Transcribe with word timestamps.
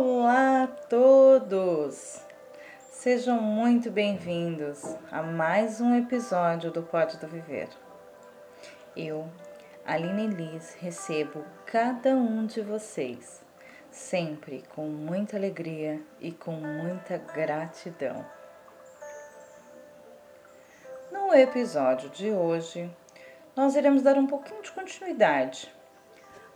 Olá 0.00 0.62
a 0.62 0.66
todos! 0.68 2.22
Sejam 2.88 3.42
muito 3.42 3.90
bem-vindos 3.90 4.80
a 5.10 5.24
mais 5.24 5.80
um 5.80 5.92
episódio 5.96 6.70
do 6.70 6.84
Pode 6.84 7.16
do 7.16 7.26
Viver. 7.26 7.68
Eu, 8.96 9.28
Aline 9.84 10.28
Liz, 10.28 10.76
recebo 10.78 11.44
cada 11.66 12.10
um 12.10 12.46
de 12.46 12.60
vocês, 12.60 13.42
sempre 13.90 14.62
com 14.72 14.86
muita 14.86 15.36
alegria 15.36 16.00
e 16.20 16.30
com 16.30 16.52
muita 16.52 17.18
gratidão. 17.18 18.24
No 21.10 21.34
episódio 21.34 22.08
de 22.10 22.30
hoje, 22.30 22.88
nós 23.56 23.74
iremos 23.74 24.02
dar 24.02 24.16
um 24.16 24.28
pouquinho 24.28 24.62
de 24.62 24.70
continuidade 24.70 25.74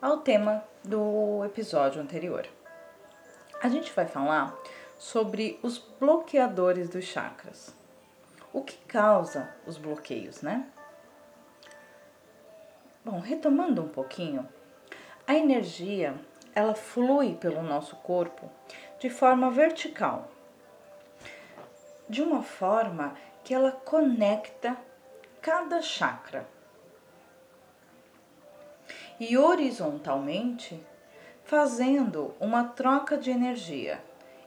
ao 0.01 0.19
tema 0.19 0.63
do 0.85 1.45
episódio 1.45 2.01
anterior. 2.01 2.47
A 3.63 3.69
gente 3.69 3.93
vai 3.93 4.07
falar 4.07 4.59
sobre 4.99 5.61
os 5.63 5.79
bloqueadores 5.79 6.89
dos 6.89 7.05
chakras. 7.05 7.73
O 8.53 8.61
que 8.61 8.77
causa 8.89 9.55
os 9.65 9.79
bloqueios, 9.79 10.43
né? 10.43 10.67
Bom, 13.05 13.21
retomando 13.21 13.81
um 13.81 13.89
pouquinho, 13.89 14.49
a 15.29 15.35
energia 15.35 16.13
ela 16.53 16.75
flui 16.75 17.37
pelo 17.37 17.63
nosso 17.63 17.95
corpo 17.97 18.51
de 18.99 19.09
forma 19.09 19.49
vertical, 19.49 20.29
de 22.09 22.21
uma 22.21 22.43
forma 22.43 23.15
que 23.45 23.55
ela 23.55 23.71
conecta 23.71 24.77
cada 25.41 25.81
chakra 25.81 26.49
e 29.21 29.39
horizontalmente, 29.39 30.85
fazendo 31.53 32.35
uma 32.41 32.65
troca 32.65 33.15
de 33.15 33.31
energia 33.31 34.03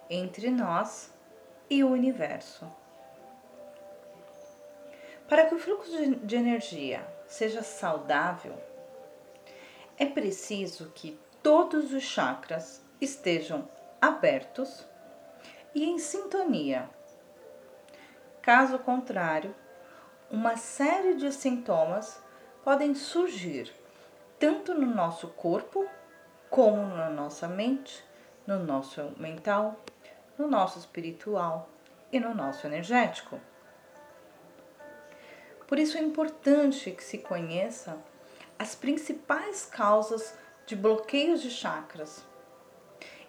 entre 0.10 0.50
nós 0.50 1.14
e 1.70 1.84
o 1.84 1.92
universo. 1.92 2.66
Para 5.30 5.46
que 5.46 5.54
o 5.54 5.60
fluxo 5.60 6.16
de 6.16 6.36
energia 6.36 7.08
seja 7.28 7.62
saudável, 7.62 8.58
é 10.00 10.08
preciso 10.08 10.92
que 10.96 11.16
todos 11.44 11.94
os 11.94 12.02
chakras 12.02 12.84
estejam 13.00 13.70
abertos 14.02 14.84
e 15.76 15.86
em 15.86 16.00
sintonia. 16.00 16.90
Caso 18.42 18.80
contrário, 18.80 19.54
uma 20.32 20.58
série 20.58 21.14
de 21.14 21.32
sintomas 21.32 22.20
podem 22.64 22.96
surgir 22.96 23.72
tanto 24.40 24.74
no 24.74 24.88
nosso 24.88 25.28
corpo, 25.28 25.88
como 26.50 26.96
na 26.96 27.10
nossa 27.10 27.48
mente, 27.48 28.04
no 28.46 28.60
nosso 28.60 29.14
mental, 29.18 29.80
no 30.38 30.48
nosso 30.48 30.80
espiritual 30.80 31.70
e 32.12 32.20
no 32.20 32.34
nosso 32.34 32.68
energético. 32.68 33.40
Por 35.68 35.80
isso 35.80 35.98
é 35.98 36.02
importante 36.02 36.92
que 36.92 37.04
se 37.04 37.18
conheça 37.18 37.98
as 38.58 38.76
principais 38.76 39.66
causas 39.66 40.38
de 40.66 40.76
bloqueios 40.76 41.42
de 41.42 41.50
chakras 41.50 42.24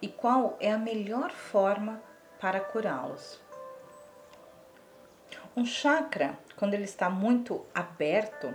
e 0.00 0.08
qual 0.08 0.56
é 0.60 0.70
a 0.70 0.78
melhor 0.78 1.30
forma 1.30 2.00
para 2.38 2.60
curá-los. 2.60 3.40
Um 5.56 5.64
chakra, 5.64 6.38
quando 6.56 6.74
ele 6.74 6.84
está 6.84 7.08
muito 7.08 7.64
aberto, 7.74 8.54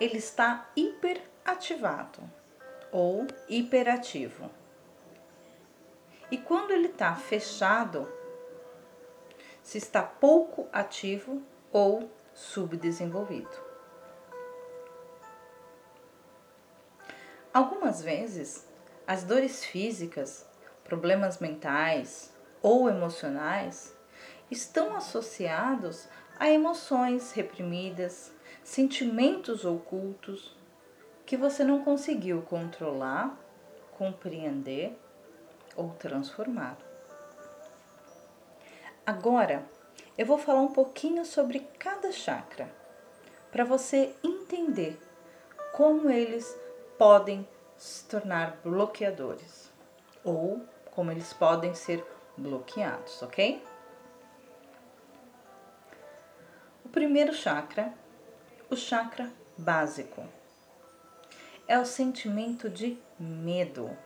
ele 0.00 0.16
está 0.16 0.66
hiperativado 0.74 2.37
ou 2.92 3.26
hiperativo. 3.48 4.50
E 6.30 6.36
quando 6.36 6.72
ele 6.72 6.88
está 6.88 7.14
fechado, 7.14 8.10
se 9.62 9.78
está 9.78 10.02
pouco 10.02 10.68
ativo 10.72 11.42
ou 11.72 12.10
subdesenvolvido. 12.34 13.68
Algumas 17.52 18.02
vezes, 18.02 18.66
as 19.06 19.24
dores 19.24 19.64
físicas, 19.64 20.46
problemas 20.84 21.38
mentais 21.38 22.32
ou 22.62 22.88
emocionais 22.88 23.96
estão 24.50 24.94
associados 24.96 26.08
a 26.38 26.50
emoções 26.50 27.32
reprimidas, 27.32 28.32
sentimentos 28.62 29.64
ocultos 29.64 30.57
que 31.28 31.36
você 31.36 31.62
não 31.62 31.84
conseguiu 31.84 32.40
controlar, 32.40 33.38
compreender 33.98 34.98
ou 35.76 35.90
transformar. 35.90 36.78
Agora, 39.04 39.62
eu 40.16 40.24
vou 40.24 40.38
falar 40.38 40.62
um 40.62 40.72
pouquinho 40.72 41.26
sobre 41.26 41.60
cada 41.78 42.10
chakra 42.12 42.72
para 43.52 43.62
você 43.62 44.14
entender 44.24 44.98
como 45.74 46.08
eles 46.08 46.58
podem 46.96 47.46
se 47.76 48.06
tornar 48.06 48.56
bloqueadores 48.64 49.70
ou 50.24 50.62
como 50.92 51.10
eles 51.10 51.34
podem 51.34 51.74
ser 51.74 52.02
bloqueados, 52.38 53.20
ok? 53.20 53.62
O 56.86 56.88
primeiro 56.88 57.34
chakra 57.34 57.92
o 58.70 58.76
chakra 58.76 59.30
básico 59.58 60.37
é 61.68 61.78
o 61.78 61.84
sentimento 61.84 62.68
de 62.68 62.98
medo, 63.20 63.96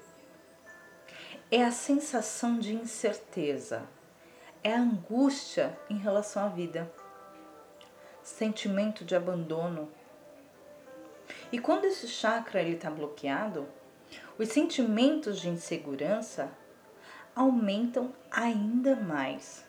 é 1.51 1.65
a 1.65 1.71
sensação 1.71 2.59
de 2.59 2.75
incerteza, 2.75 3.85
é 4.63 4.75
a 4.75 4.81
angústia 4.81 5.79
em 5.89 5.97
relação 5.97 6.45
à 6.45 6.49
vida, 6.49 6.93
sentimento 8.23 9.05
de 9.05 9.15
abandono. 9.15 9.89
E 11.51 11.59
quando 11.59 11.85
esse 11.85 12.09
chakra 12.09 12.61
está 12.63 12.91
bloqueado, 12.91 13.67
os 14.39 14.49
sentimentos 14.49 15.41
de 15.41 15.49
insegurança 15.49 16.51
aumentam 17.35 18.13
ainda 18.31 18.97
mais. 18.97 19.65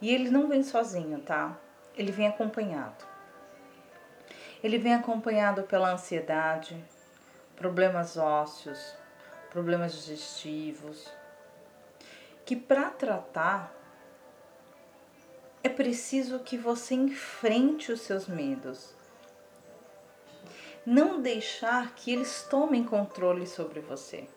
E 0.00 0.14
ele 0.14 0.30
não 0.30 0.46
vem 0.46 0.62
sozinho, 0.62 1.20
tá? 1.20 1.58
ele 1.96 2.12
vem 2.12 2.28
acompanhado. 2.28 3.15
Ele 4.66 4.78
vem 4.78 4.94
acompanhado 4.94 5.62
pela 5.62 5.92
ansiedade, 5.92 6.76
problemas 7.54 8.16
ósseos, 8.16 8.96
problemas 9.48 9.92
digestivos, 9.92 11.08
que 12.44 12.56
para 12.56 12.90
tratar 12.90 13.72
é 15.62 15.68
preciso 15.68 16.40
que 16.40 16.58
você 16.58 16.96
enfrente 16.96 17.92
os 17.92 18.00
seus 18.00 18.26
medos. 18.26 18.92
Não 20.84 21.22
deixar 21.22 21.94
que 21.94 22.12
eles 22.12 22.42
tomem 22.50 22.82
controle 22.82 23.46
sobre 23.46 23.78
você. 23.78 24.28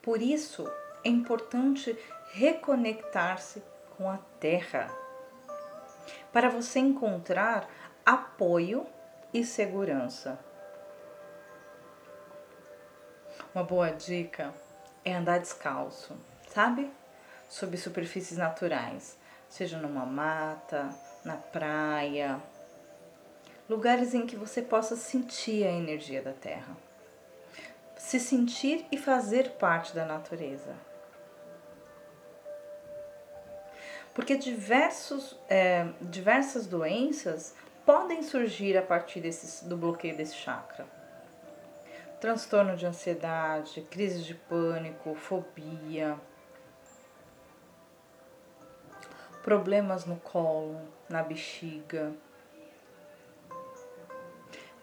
Por 0.00 0.22
isso, 0.22 0.66
é 1.04 1.10
importante 1.10 1.94
reconectar-se 2.32 3.62
com 3.98 4.08
a 4.08 4.16
terra, 4.40 5.03
para 6.34 6.50
você 6.50 6.80
encontrar 6.80 7.70
apoio 8.04 8.84
e 9.32 9.44
segurança. 9.44 10.36
Uma 13.54 13.62
boa 13.62 13.90
dica 13.90 14.52
é 15.04 15.14
andar 15.14 15.38
descalço, 15.38 16.16
sabe? 16.48 16.90
Sob 17.48 17.76
superfícies 17.76 18.36
naturais, 18.36 19.16
seja 19.48 19.78
numa 19.78 20.04
mata, 20.04 20.90
na 21.24 21.36
praia, 21.36 22.42
lugares 23.70 24.12
em 24.12 24.26
que 24.26 24.34
você 24.34 24.60
possa 24.60 24.96
sentir 24.96 25.64
a 25.64 25.70
energia 25.70 26.20
da 26.20 26.32
terra. 26.32 26.76
Se 27.96 28.18
sentir 28.18 28.84
e 28.90 28.98
fazer 28.98 29.52
parte 29.52 29.94
da 29.94 30.04
natureza. 30.04 30.74
Porque 34.14 34.36
diversos, 34.36 35.36
é, 35.48 35.88
diversas 36.00 36.66
doenças 36.66 37.54
podem 37.84 38.22
surgir 38.22 38.76
a 38.76 38.82
partir 38.82 39.20
desse, 39.20 39.64
do 39.68 39.76
bloqueio 39.76 40.16
desse 40.16 40.36
chakra. 40.36 40.86
Transtorno 42.20 42.76
de 42.76 42.86
ansiedade, 42.86 43.82
crise 43.90 44.22
de 44.22 44.34
pânico, 44.34 45.14
fobia, 45.14 46.18
problemas 49.42 50.06
no 50.06 50.16
colo, 50.16 50.80
na 51.08 51.22
bexiga, 51.22 52.14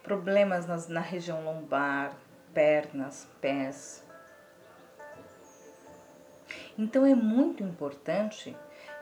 problemas 0.04 0.68
nas, 0.68 0.88
na 0.88 1.00
região 1.00 1.44
lombar, 1.44 2.13
pernas, 2.54 3.28
pés. 3.39 4.06
Então 6.78 7.06
é 7.06 7.16
muito 7.16 7.63
importante 7.63 8.56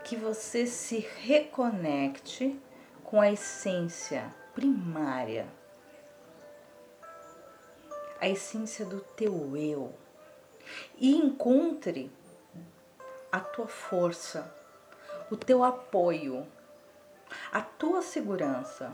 que 0.09 0.15
você 0.15 0.65
se 0.65 0.97
reconecte 1.21 2.59
com 3.03 3.21
a 3.21 3.31
essência 3.31 4.33
primária. 4.55 5.47
a 8.19 8.27
essência 8.27 8.83
do 8.85 8.99
teu 8.99 9.55
eu 9.55 9.95
e 10.97 11.15
encontre 11.15 12.11
a 13.31 13.39
tua 13.39 13.67
força, 13.67 14.53
o 15.31 15.37
teu 15.37 15.63
apoio, 15.63 16.45
a 17.49 17.61
tua 17.61 18.01
segurança. 18.01 18.93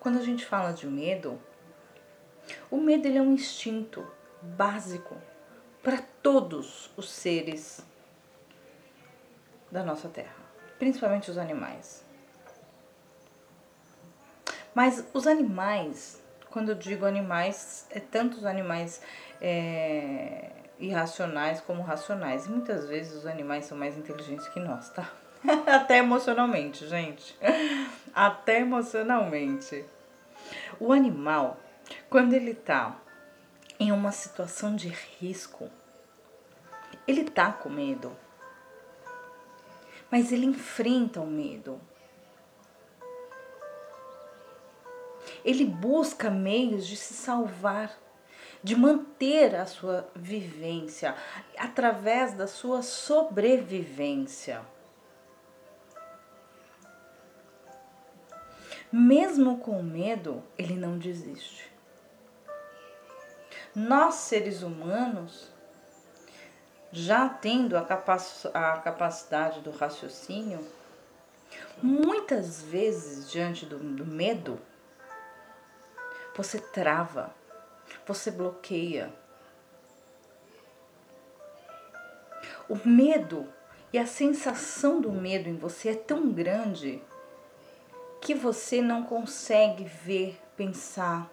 Quando 0.00 0.18
a 0.18 0.22
gente 0.22 0.46
fala 0.46 0.72
de 0.72 0.86
medo, 0.86 1.42
o 2.70 2.78
medo 2.78 3.06
ele 3.06 3.18
é 3.18 3.20
um 3.20 3.34
instinto 3.34 4.10
básico 4.40 5.20
para 5.84 5.98
todos 6.22 6.90
os 6.96 7.10
seres 7.10 7.84
da 9.70 9.84
nossa 9.84 10.08
terra, 10.08 10.34
principalmente 10.78 11.30
os 11.30 11.36
animais. 11.36 12.02
Mas 14.74 15.06
os 15.12 15.26
animais, 15.26 16.20
quando 16.50 16.70
eu 16.70 16.74
digo 16.74 17.04
animais, 17.04 17.86
é 17.90 18.00
tanto 18.00 18.38
os 18.38 18.46
animais 18.46 19.02
é, 19.40 20.50
irracionais 20.80 21.60
como 21.60 21.82
racionais. 21.82 22.46
E 22.46 22.50
muitas 22.50 22.88
vezes 22.88 23.14
os 23.18 23.26
animais 23.26 23.66
são 23.66 23.76
mais 23.76 23.96
inteligentes 23.96 24.48
que 24.48 24.58
nós, 24.58 24.88
tá? 24.88 25.08
Até 25.66 25.98
emocionalmente, 25.98 26.88
gente. 26.88 27.38
Até 28.12 28.60
emocionalmente. 28.60 29.84
O 30.80 30.92
animal, 30.92 31.58
quando 32.08 32.32
ele 32.32 32.54
tá 32.54 32.96
em 33.84 33.92
uma 33.92 34.12
situação 34.12 34.74
de 34.74 34.88
risco, 34.88 35.70
ele 37.06 37.24
tá 37.24 37.52
com 37.52 37.68
medo. 37.68 38.16
Mas 40.10 40.32
ele 40.32 40.46
enfrenta 40.46 41.20
o 41.20 41.26
medo. 41.26 41.78
Ele 45.44 45.66
busca 45.66 46.30
meios 46.30 46.86
de 46.86 46.96
se 46.96 47.12
salvar, 47.12 47.94
de 48.62 48.74
manter 48.74 49.54
a 49.54 49.66
sua 49.66 50.08
vivência 50.16 51.14
através 51.58 52.32
da 52.32 52.46
sua 52.46 52.80
sobrevivência. 52.80 54.62
Mesmo 58.90 59.58
com 59.58 59.82
medo, 59.82 60.42
ele 60.56 60.74
não 60.74 60.96
desiste. 60.96 61.73
Nós, 63.74 64.14
seres 64.14 64.62
humanos, 64.62 65.50
já 66.92 67.28
tendo 67.28 67.76
a, 67.76 67.82
capac 67.82 68.24
a 68.54 68.78
capacidade 68.78 69.60
do 69.60 69.72
raciocínio, 69.72 70.64
muitas 71.82 72.62
vezes, 72.62 73.28
diante 73.28 73.66
do, 73.66 73.78
do 73.78 74.06
medo, 74.06 74.60
você 76.36 76.60
trava, 76.60 77.34
você 78.06 78.30
bloqueia. 78.30 79.12
O 82.68 82.76
medo 82.88 83.52
e 83.92 83.98
a 83.98 84.06
sensação 84.06 85.00
do 85.00 85.10
medo 85.10 85.48
em 85.48 85.56
você 85.56 85.90
é 85.90 85.94
tão 85.94 86.30
grande 86.30 87.02
que 88.20 88.34
você 88.34 88.80
não 88.80 89.02
consegue 89.02 89.84
ver, 89.84 90.40
pensar, 90.56 91.30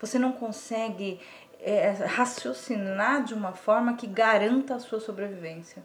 você 0.00 0.18
não 0.18 0.32
consegue 0.32 1.20
é, 1.60 1.90
raciocinar 1.90 3.24
de 3.24 3.34
uma 3.34 3.52
forma 3.52 3.96
que 3.96 4.06
garanta 4.06 4.74
a 4.74 4.78
sua 4.78 5.00
sobrevivência. 5.00 5.82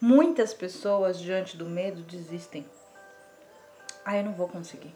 Muitas 0.00 0.54
pessoas, 0.54 1.18
diante 1.18 1.56
do 1.56 1.66
medo, 1.66 2.02
desistem. 2.02 2.66
Ah, 4.04 4.16
eu 4.16 4.24
não 4.24 4.32
vou 4.32 4.48
conseguir. 4.48 4.94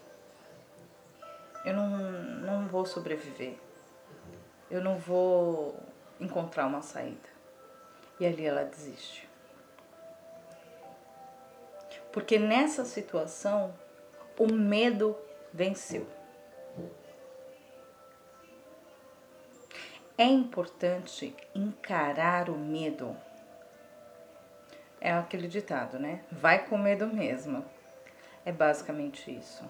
Eu 1.63 1.75
não, 1.75 1.89
não 1.89 2.67
vou 2.67 2.85
sobreviver. 2.85 3.55
Eu 4.69 4.81
não 4.81 4.97
vou 4.97 5.77
encontrar 6.19 6.65
uma 6.65 6.81
saída. 6.81 7.29
E 8.19 8.25
ali 8.25 8.45
ela 8.45 8.63
desiste. 8.63 9.29
Porque 12.11 12.37
nessa 12.37 12.83
situação, 12.85 13.73
o 14.37 14.47
medo 14.51 15.15
venceu. 15.53 16.07
É 20.21 20.25
importante 20.25 21.35
encarar 21.55 22.47
o 22.47 22.55
medo. 22.55 23.17
É 24.99 25.11
aquele 25.11 25.47
ditado, 25.47 25.97
né? 25.97 26.23
Vai 26.31 26.63
com 26.67 26.77
medo 26.77 27.07
mesmo. 27.07 27.65
É 28.45 28.51
basicamente 28.51 29.35
isso. 29.35 29.63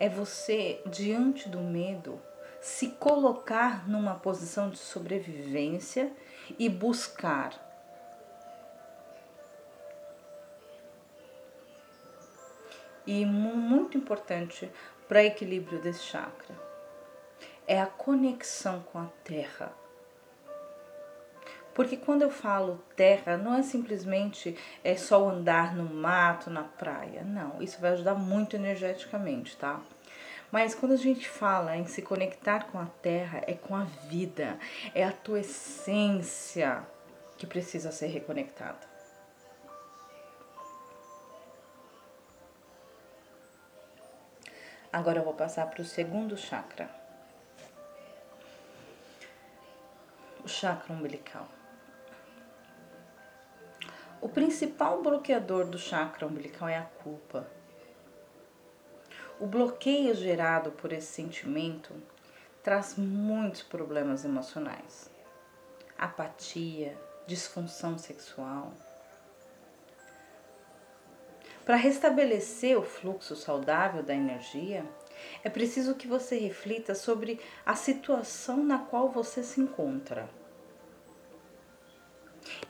É 0.00 0.08
você, 0.08 0.82
diante 0.86 1.48
do 1.48 1.60
medo, 1.60 2.20
se 2.60 2.88
colocar 2.88 3.88
numa 3.88 4.16
posição 4.16 4.68
de 4.68 4.78
sobrevivência 4.78 6.12
e 6.58 6.68
buscar 6.68 7.52
e 13.06 13.24
muito 13.24 13.96
importante 13.96 14.68
para 15.08 15.24
equilíbrio 15.24 15.80
desse 15.80 16.02
chakra. 16.02 16.54
É 17.66 17.80
a 17.80 17.86
conexão 17.86 18.80
com 18.80 18.98
a 18.98 19.06
terra. 19.24 19.72
Porque 21.74 21.96
quando 21.96 22.22
eu 22.22 22.30
falo 22.30 22.82
terra, 22.96 23.36
não 23.36 23.54
é 23.54 23.62
simplesmente 23.62 24.56
é 24.82 24.96
só 24.96 25.28
andar 25.28 25.76
no 25.76 25.84
mato, 25.84 26.48
na 26.48 26.62
praia. 26.64 27.22
Não, 27.22 27.60
isso 27.60 27.80
vai 27.80 27.92
ajudar 27.92 28.14
muito 28.14 28.56
energeticamente, 28.56 29.56
tá? 29.56 29.80
Mas 30.50 30.74
quando 30.74 30.92
a 30.92 30.96
gente 30.96 31.28
fala 31.28 31.76
em 31.76 31.86
se 31.86 32.00
conectar 32.00 32.64
com 32.68 32.78
a 32.78 32.86
terra, 32.86 33.42
é 33.46 33.52
com 33.52 33.76
a 33.76 33.84
vida, 34.08 34.58
é 34.94 35.04
a 35.04 35.12
tua 35.12 35.40
essência 35.40 36.82
que 37.36 37.46
precisa 37.46 37.92
ser 37.92 38.06
reconectada. 38.06 38.95
Agora 44.92 45.18
eu 45.18 45.24
vou 45.24 45.34
passar 45.34 45.66
para 45.68 45.82
o 45.82 45.84
segundo 45.84 46.36
chakra. 46.36 46.88
O 50.44 50.48
chakra 50.48 50.92
umbilical. 50.92 51.48
O 54.20 54.28
principal 54.28 55.02
bloqueador 55.02 55.66
do 55.66 55.78
chakra 55.78 56.26
umbilical 56.26 56.68
é 56.68 56.78
a 56.78 56.82
culpa. 56.82 57.46
O 59.38 59.46
bloqueio 59.46 60.14
gerado 60.14 60.72
por 60.72 60.92
esse 60.92 61.08
sentimento 61.08 61.92
traz 62.62 62.96
muitos 62.96 63.62
problemas 63.62 64.24
emocionais. 64.24 65.10
Apatia, 65.98 66.96
disfunção 67.26 67.98
sexual, 67.98 68.72
para 71.66 71.74
restabelecer 71.74 72.78
o 72.78 72.82
fluxo 72.82 73.34
saudável 73.34 74.00
da 74.00 74.14
energia, 74.14 74.86
é 75.42 75.50
preciso 75.50 75.96
que 75.96 76.06
você 76.06 76.38
reflita 76.38 76.94
sobre 76.94 77.40
a 77.64 77.74
situação 77.74 78.62
na 78.62 78.78
qual 78.78 79.10
você 79.10 79.42
se 79.42 79.60
encontra. 79.60 80.30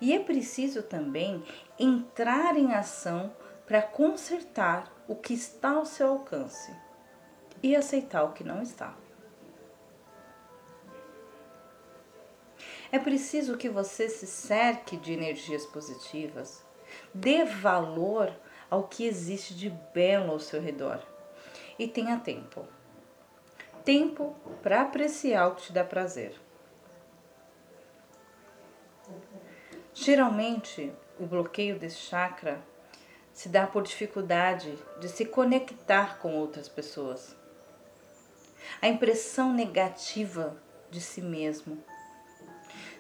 E 0.01 0.15
é 0.15 0.19
preciso 0.19 0.83
também 0.83 1.45
entrar 1.79 2.57
em 2.57 2.73
ação 2.73 3.37
para 3.67 3.83
consertar 3.83 4.91
o 5.07 5.15
que 5.15 5.35
está 5.35 5.73
ao 5.73 5.85
seu 5.85 6.09
alcance 6.09 6.75
e 7.63 7.77
aceitar 7.77 8.25
o 8.25 8.33
que 8.33 8.43
não 8.43 8.63
está. 8.63 8.97
É 12.91 12.99
preciso 12.99 13.59
que 13.59 13.69
você 13.69 14.09
se 14.09 14.27
cerque 14.27 14.97
de 14.97 15.13
energias 15.13 15.67
positivas, 15.67 16.65
dê 17.13 17.45
valor 17.45 18.33
ao 18.71 18.85
que 18.85 19.07
existe 19.07 19.55
de 19.55 19.71
belo 19.95 20.33
ao 20.33 20.41
seu 20.41 20.61
redor 20.61 21.01
e 21.79 21.87
tenha 21.87 22.19
tempo. 22.19 22.67
Tempo 23.85 24.35
para 24.63 24.83
apreciar 24.83 25.49
o 25.49 25.55
que 25.55 25.63
te 25.63 25.73
dá 25.73 25.85
prazer. 25.85 26.35
Geralmente, 29.95 30.93
o 31.19 31.27
bloqueio 31.27 31.79
desse 31.79 31.97
chakra 31.97 32.61
se 33.33 33.49
dá 33.49 33.67
por 33.67 33.83
dificuldade 33.83 34.77
de 34.99 35.09
se 35.09 35.25
conectar 35.25 36.19
com 36.19 36.35
outras 36.35 36.69
pessoas. 36.69 37.37
A 38.83 38.89
impressão 38.89 39.53
negativa 39.53 40.57
de 40.91 41.01
si 41.01 41.21
mesmo, 41.21 41.83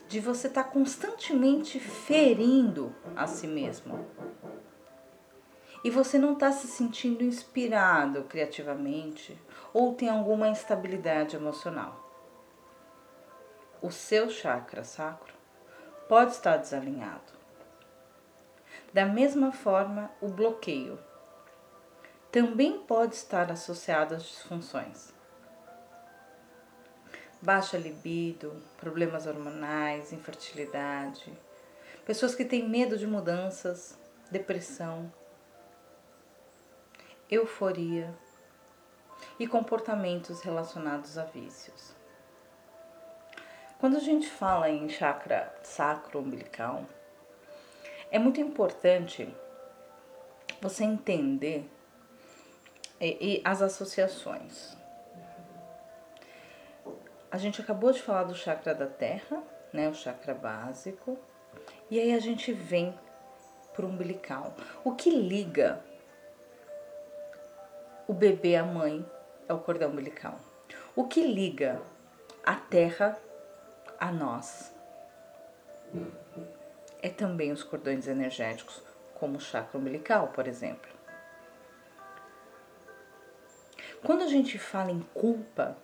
de 0.08 0.20
você 0.20 0.46
estar 0.46 0.64
tá 0.64 0.70
constantemente 0.70 1.80
ferindo 1.80 2.94
a 3.16 3.26
si 3.26 3.46
mesmo 3.46 4.06
e 5.86 5.90
você 5.90 6.18
não 6.18 6.32
está 6.32 6.50
se 6.50 6.66
sentindo 6.66 7.22
inspirado 7.22 8.24
criativamente 8.24 9.40
ou 9.72 9.94
tem 9.94 10.08
alguma 10.08 10.48
instabilidade 10.48 11.36
emocional. 11.36 12.04
O 13.80 13.92
seu 13.92 14.28
chakra 14.28 14.82
sacro 14.82 15.32
pode 16.08 16.32
estar 16.32 16.56
desalinhado. 16.56 17.32
Da 18.92 19.06
mesma 19.06 19.52
forma, 19.52 20.10
o 20.20 20.26
bloqueio 20.26 20.98
também 22.32 22.80
pode 22.80 23.14
estar 23.14 23.52
associado 23.52 24.16
às 24.16 24.24
disfunções. 24.24 25.14
Baixa 27.40 27.78
libido, 27.78 28.60
problemas 28.76 29.24
hormonais, 29.24 30.12
infertilidade, 30.12 31.32
pessoas 32.04 32.34
que 32.34 32.44
têm 32.44 32.68
medo 32.68 32.98
de 32.98 33.06
mudanças, 33.06 33.96
depressão, 34.32 35.12
euforia 37.30 38.14
e 39.38 39.46
comportamentos 39.46 40.40
relacionados 40.40 41.18
a 41.18 41.24
vícios. 41.24 41.94
Quando 43.78 43.96
a 43.96 44.00
gente 44.00 44.28
fala 44.28 44.70
em 44.70 44.88
chakra 44.88 45.54
sacro 45.62 46.20
umbilical, 46.20 46.84
é 48.10 48.18
muito 48.18 48.40
importante 48.40 49.28
você 50.60 50.84
entender 50.84 51.68
e, 53.00 53.38
e 53.38 53.42
as 53.44 53.60
associações. 53.60 54.76
A 57.30 57.38
gente 57.38 57.60
acabou 57.60 57.92
de 57.92 58.00
falar 58.00 58.24
do 58.24 58.34
chakra 58.34 58.74
da 58.74 58.86
terra, 58.86 59.42
né, 59.72 59.88
o 59.88 59.94
chakra 59.94 60.32
básico, 60.32 61.18
e 61.90 62.00
aí 62.00 62.14
a 62.14 62.20
gente 62.20 62.52
vem 62.52 62.98
para 63.74 63.84
o 63.84 63.88
umbilical. 63.88 64.54
O 64.82 64.94
que 64.94 65.10
liga 65.10 65.84
o 68.06 68.12
bebê 68.12 68.56
à 68.56 68.64
mãe 68.64 69.04
é 69.48 69.52
o 69.52 69.58
cordão 69.58 69.90
umbilical. 69.90 70.38
O 70.94 71.06
que 71.06 71.22
liga 71.22 71.80
a 72.44 72.54
terra 72.54 73.18
a 73.98 74.12
nós 74.12 74.74
é 77.02 77.08
também 77.08 77.52
os 77.52 77.62
cordões 77.62 78.06
energéticos, 78.06 78.82
como 79.14 79.36
o 79.36 79.40
chakra 79.40 79.78
umbilical, 79.78 80.28
por 80.28 80.46
exemplo. 80.46 80.90
Quando 84.04 84.22
a 84.22 84.28
gente 84.28 84.58
fala 84.58 84.90
em 84.90 85.00
culpa, 85.14 85.76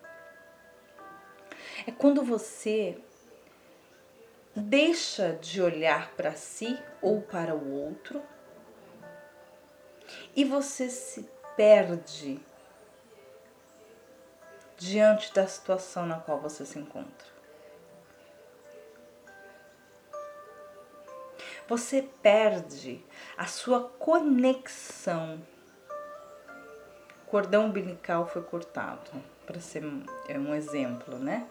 é 1.86 1.90
quando 1.90 2.22
você 2.22 2.98
deixa 4.54 5.32
de 5.32 5.60
olhar 5.62 6.12
para 6.12 6.32
si 6.32 6.78
ou 7.00 7.22
para 7.22 7.54
o 7.54 7.72
outro 7.72 8.22
e 10.36 10.44
você 10.44 10.88
se 10.90 11.28
perde 11.56 12.40
diante 14.76 15.32
da 15.32 15.46
situação 15.46 16.06
na 16.06 16.18
qual 16.18 16.40
você 16.40 16.64
se 16.64 16.78
encontra. 16.78 17.32
Você 21.68 22.02
perde 22.22 23.04
a 23.36 23.46
sua 23.46 23.88
conexão 23.88 25.40
cordão 27.32 27.64
umbilical 27.64 28.26
foi 28.26 28.42
cortado, 28.42 29.10
para 29.46 29.58
ser 29.58 29.82
é 30.28 30.38
um 30.38 30.54
exemplo, 30.54 31.18
né? 31.18 31.48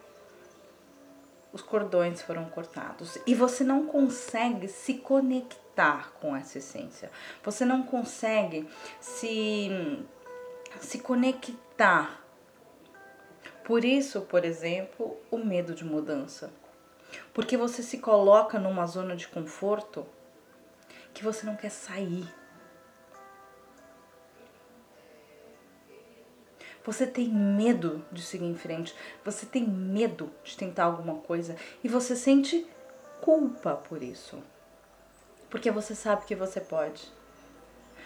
Os 1.52 1.64
cordões 1.64 2.22
foram 2.22 2.46
cortados 2.46 3.18
e 3.26 3.34
você 3.34 3.64
não 3.64 3.88
consegue 3.88 4.68
se 4.68 4.94
conectar 5.00 5.61
com 6.20 6.36
essa 6.36 6.58
essência. 6.58 7.10
Você 7.44 7.66
não 7.66 7.84
consegue 7.84 8.68
se 9.00 9.70
se 10.80 11.00
conectar. 11.00 12.22
Por 13.64 13.84
isso, 13.84 14.22
por 14.22 14.46
exemplo, 14.46 15.18
o 15.30 15.38
medo 15.38 15.74
de 15.74 15.84
mudança. 15.84 16.52
Porque 17.34 17.58
você 17.58 17.84
se 17.84 17.98
coloca 17.98 18.58
numa 18.60 18.86
zona 18.86 19.16
de 19.16 19.28
conforto 19.28 20.06
que 21.14 21.24
você 21.24 21.46
não 21.46 21.56
quer 21.56 21.70
sair. 21.70 22.28
Você 26.84 27.06
tem 27.06 27.30
medo 27.30 28.04
de 28.12 28.24
seguir 28.24 28.46
em 28.46 28.56
frente, 28.56 28.96
você 29.24 29.46
tem 29.46 29.68
medo 29.68 30.32
de 30.44 30.58
tentar 30.58 30.86
alguma 30.86 31.16
coisa 31.20 31.56
e 31.84 31.88
você 31.88 32.16
sente 32.16 32.66
culpa 33.22 33.76
por 33.76 34.02
isso. 34.02 34.42
Porque 35.52 35.70
você 35.70 35.94
sabe 35.94 36.26
que 36.26 36.34
você 36.34 36.62
pode. 36.62 37.12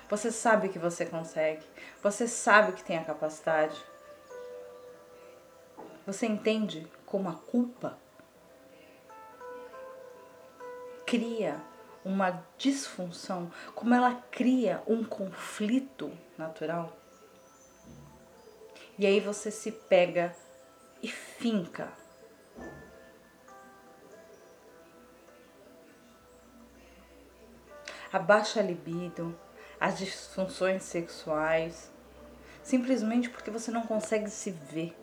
Você 0.10 0.32
sabe 0.32 0.70
que 0.70 0.80
você 0.80 1.06
consegue. 1.06 1.64
Você 2.02 2.28
sabe 2.28 2.74
que 2.74 2.84
tem 2.84 2.98
a 2.98 3.06
capacidade. 3.06 3.80
Você 6.08 6.26
entende 6.26 6.88
como 7.06 7.30
a 7.30 7.34
culpa 7.34 7.98
cria 11.06 11.62
uma 12.04 12.44
disfunção, 12.58 13.52
como 13.74 13.94
ela 13.94 14.24
cria 14.32 14.82
um 14.88 15.04
conflito 15.04 16.12
natural? 16.38 16.96
E 18.98 19.06
aí 19.06 19.20
você 19.20 19.52
se 19.52 19.72
pega 19.72 20.36
e 21.02 21.08
finca. 21.08 21.92
A 28.16 28.20
baixa 28.20 28.62
libido, 28.62 29.38
as 29.78 29.98
disfunções 29.98 30.84
sexuais, 30.84 31.92
simplesmente 32.64 33.30
porque 33.30 33.52
você 33.52 33.72
não 33.72 33.82
consegue 33.82 34.30
se 34.30 34.52
ver 34.52 34.96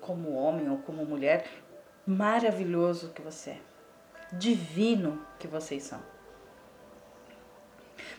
como 0.00 0.34
homem 0.34 0.68
ou 0.68 0.78
como 0.78 1.06
mulher 1.06 1.48
maravilhoso 2.04 3.10
que 3.10 3.22
você 3.22 3.50
é, 3.50 3.60
divino 4.32 5.24
que 5.38 5.46
vocês 5.46 5.84
são. 5.84 6.02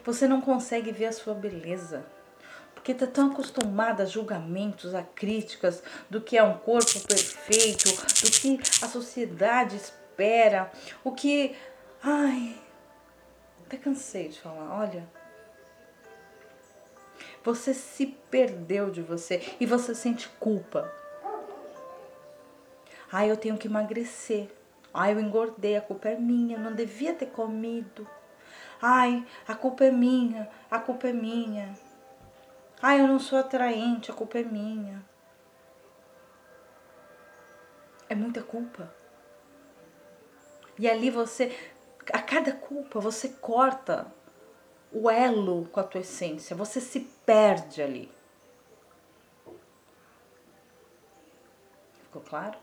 Você 0.05 0.25
não 0.25 0.39
consegue 0.39 0.93
ver 0.93 1.07
a 1.07 1.11
sua 1.11 1.33
beleza 1.33 2.05
porque 2.73 2.93
está 2.93 3.05
tão 3.05 3.33
acostumada 3.33 4.03
a 4.03 4.05
julgamentos, 4.05 4.95
a 4.95 5.03
críticas 5.03 5.83
do 6.09 6.21
que 6.21 6.37
é 6.37 6.43
um 6.43 6.57
corpo 6.57 7.05
perfeito, 7.05 7.83
do 7.89 8.31
que 8.31 8.61
a 8.81 8.87
sociedade 8.87 9.75
espera, 9.75 10.71
o 11.03 11.11
que. 11.11 11.53
Ai, 12.01 12.68
até 13.69 13.77
cansei 13.77 14.29
de 14.29 14.41
falar, 14.41 14.79
olha. 14.79 15.07
Você 17.43 17.71
se 17.71 18.07
perdeu 18.07 18.89
de 18.89 19.03
você 19.03 19.55
e 19.59 19.65
você 19.65 19.93
sente 19.93 20.27
culpa. 20.39 20.91
Ai, 23.11 23.29
eu 23.29 23.37
tenho 23.37 23.57
que 23.59 23.67
emagrecer. 23.67 24.49
Ai, 24.91 25.13
eu 25.13 25.19
engordei, 25.19 25.77
a 25.77 25.81
culpa 25.81 26.09
é 26.09 26.15
minha, 26.15 26.57
não 26.57 26.73
devia 26.73 27.13
ter 27.13 27.27
comido. 27.27 28.07
Ai, 28.81 29.25
a 29.47 29.53
culpa 29.53 29.85
é 29.85 29.91
minha, 29.91 30.49
a 30.69 30.79
culpa 30.79 31.07
é 31.07 31.13
minha. 31.13 31.77
Ah, 32.81 32.97
eu 32.97 33.07
não 33.07 33.19
sou 33.19 33.37
atraente, 33.37 34.09
a 34.09 34.15
culpa 34.15 34.39
é 34.39 34.43
minha. 34.43 35.05
É 38.09 38.15
muita 38.15 38.41
culpa. 38.41 38.91
E 40.77 40.89
ali 40.89 41.11
você, 41.11 41.55
a 42.11 42.21
cada 42.21 42.53
culpa, 42.53 42.99
você 42.99 43.29
corta 43.29 44.07
o 44.91 45.09
elo 45.09 45.65
com 45.71 45.79
a 45.79 45.83
tua 45.83 46.01
essência, 46.01 46.55
você 46.55 46.81
se 46.81 47.01
perde 47.25 47.81
ali. 47.81 48.11
Ficou 52.03 52.21
claro? 52.21 52.57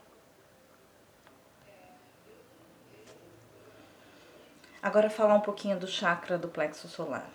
Agora 4.82 5.10
falar 5.10 5.34
um 5.34 5.40
pouquinho 5.40 5.78
do 5.78 5.86
chakra 5.86 6.36
do 6.38 6.48
plexo 6.48 6.88
solar 6.88 7.28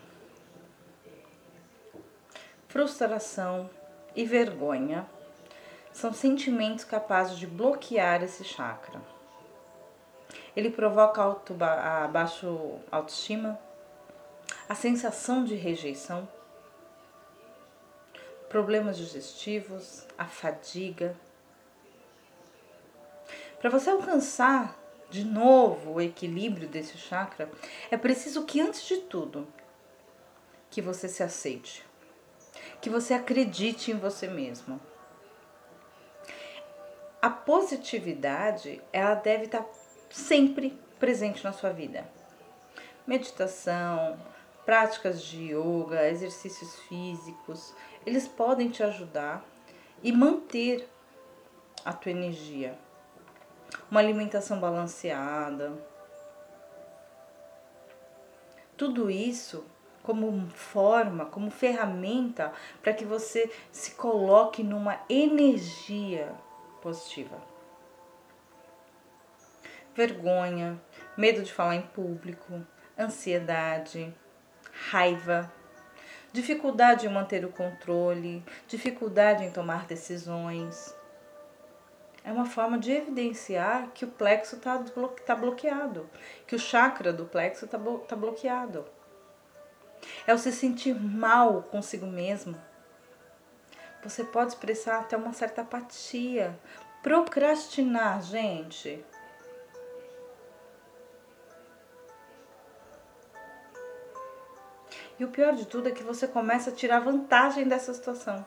frustração 2.72 3.70
e 4.16 4.24
vergonha 4.24 5.06
são 5.92 6.14
sentimentos 6.14 6.86
capazes 6.86 7.38
de 7.38 7.46
bloquear 7.46 8.24
esse 8.24 8.46
chakra. 8.46 9.02
Ele 10.56 10.70
provoca 10.70 11.22
auto, 11.22 11.56
a 11.62 12.08
baixo 12.08 12.80
autoestima, 12.92 13.60
a 14.68 14.76
sensação 14.76 15.44
de 15.44 15.56
rejeição, 15.56 16.28
problemas 18.50 18.98
digestivos, 18.98 20.06
a 20.18 20.26
fadiga. 20.26 21.16
Para 23.60 23.70
você 23.70 23.90
alcançar 23.90 24.78
de 25.10 25.24
novo 25.24 25.94
o 25.94 26.02
equilíbrio 26.02 26.68
desse 26.68 26.98
chakra, 26.98 27.50
é 27.90 27.98
preciso 27.98 28.46
que 28.46 28.60
antes 28.60 28.84
de 28.84 28.98
tudo 28.98 29.48
que 30.70 30.82
você 30.82 31.08
se 31.08 31.22
aceite 31.22 31.86
que 32.82 32.90
você 32.90 33.14
acredite 33.14 33.92
em 33.92 33.98
você 33.98 34.28
mesmo. 34.28 34.82
A 37.22 37.30
positividade, 37.30 38.82
ela 38.92 39.14
deve 39.14 39.46
estar 39.46 39.64
sempre 40.12 40.78
presente 41.00 41.44
na 41.44 41.52
sua 41.52 41.72
vida. 41.72 42.08
Meditação, 43.08 44.20
práticas 44.66 45.24
de 45.24 45.54
yoga, 45.54 46.08
exercícios 46.08 46.76
físicos, 46.82 47.74
eles 48.06 48.28
podem 48.28 48.70
te 48.70 48.84
ajudar 48.84 49.44
e 50.04 50.12
manter 50.12 50.88
a 51.84 51.94
tua 51.94 52.12
energia. 52.12 52.78
Uma 53.90 54.00
alimentação 54.00 54.60
balanceada. 54.60 55.74
Tudo 58.78 59.10
isso 59.10 59.66
como 60.04 60.50
forma, 60.50 61.26
como 61.26 61.52
ferramenta 61.52 62.52
para 62.82 62.94
que 62.94 63.06
você 63.06 63.52
se 63.72 63.92
coloque 63.92 64.64
numa 64.64 65.00
energia 65.08 66.34
positiva. 66.82 67.51
Vergonha, 70.02 70.82
medo 71.16 71.44
de 71.44 71.54
falar 71.54 71.76
em 71.76 71.84
público, 71.84 72.66
ansiedade, 72.98 74.12
raiva, 74.90 75.54
dificuldade 76.34 77.06
em 77.06 77.10
manter 77.10 77.46
o 77.46 77.52
controle, 77.52 78.44
dificuldade 78.68 79.44
em 79.44 79.52
tomar 79.52 79.86
decisões. 79.86 80.96
É 82.24 82.32
uma 82.32 82.48
forma 82.48 82.80
de 82.80 82.92
evidenciar 82.92 83.90
que 83.94 84.04
o 84.04 84.08
plexo 84.08 84.56
está 84.56 84.84
tá 85.24 85.36
bloqueado, 85.36 86.10
que 86.48 86.56
o 86.56 86.60
chakra 86.60 87.14
do 87.14 87.26
plexo 87.26 87.66
está 87.66 87.78
tá 88.08 88.16
bloqueado. 88.16 88.84
É 90.26 90.34
o 90.34 90.38
se 90.40 90.52
sentir 90.52 91.00
mal 91.00 91.62
consigo 91.62 92.08
mesmo. 92.08 92.60
Você 94.04 94.24
pode 94.24 94.54
expressar 94.54 95.02
até 95.02 95.16
uma 95.16 95.32
certa 95.32 95.62
apatia. 95.62 96.60
Procrastinar, 97.04 98.24
gente. 98.24 99.06
E 105.22 105.24
o 105.24 105.28
pior 105.28 105.54
de 105.54 105.68
tudo 105.68 105.88
é 105.88 105.92
que 105.92 106.02
você 106.02 106.28
começa 106.28 106.72
a 106.72 106.74
tirar 106.74 107.00
vantagem 107.00 107.68
dessa 107.68 107.94
situação. 107.94 108.44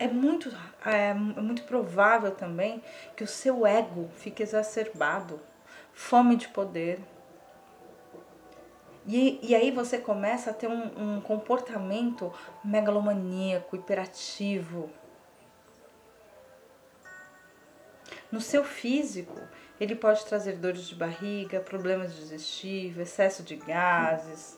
É 0.00 0.08
muito, 0.08 0.48
é, 0.84 1.10
é 1.10 1.14
muito 1.14 1.62
provável 1.62 2.32
também 2.32 2.82
que 3.16 3.22
o 3.22 3.28
seu 3.28 3.64
ego 3.64 4.10
fique 4.16 4.42
exacerbado, 4.42 5.38
fome 5.92 6.34
de 6.34 6.48
poder. 6.48 6.98
E, 9.06 9.38
e 9.40 9.54
aí 9.54 9.70
você 9.70 9.96
começa 9.96 10.50
a 10.50 10.54
ter 10.54 10.66
um, 10.66 11.16
um 11.16 11.20
comportamento 11.20 12.34
megalomaníaco, 12.64 13.76
hiperativo. 13.76 14.90
No 18.28 18.40
seu 18.40 18.64
físico, 18.64 19.40
ele 19.82 19.96
pode 19.96 20.24
trazer 20.24 20.58
dores 20.58 20.84
de 20.84 20.94
barriga, 20.94 21.58
problemas 21.58 22.14
digestivos, 22.14 22.98
excesso 22.98 23.42
de 23.42 23.56
gases, 23.56 24.56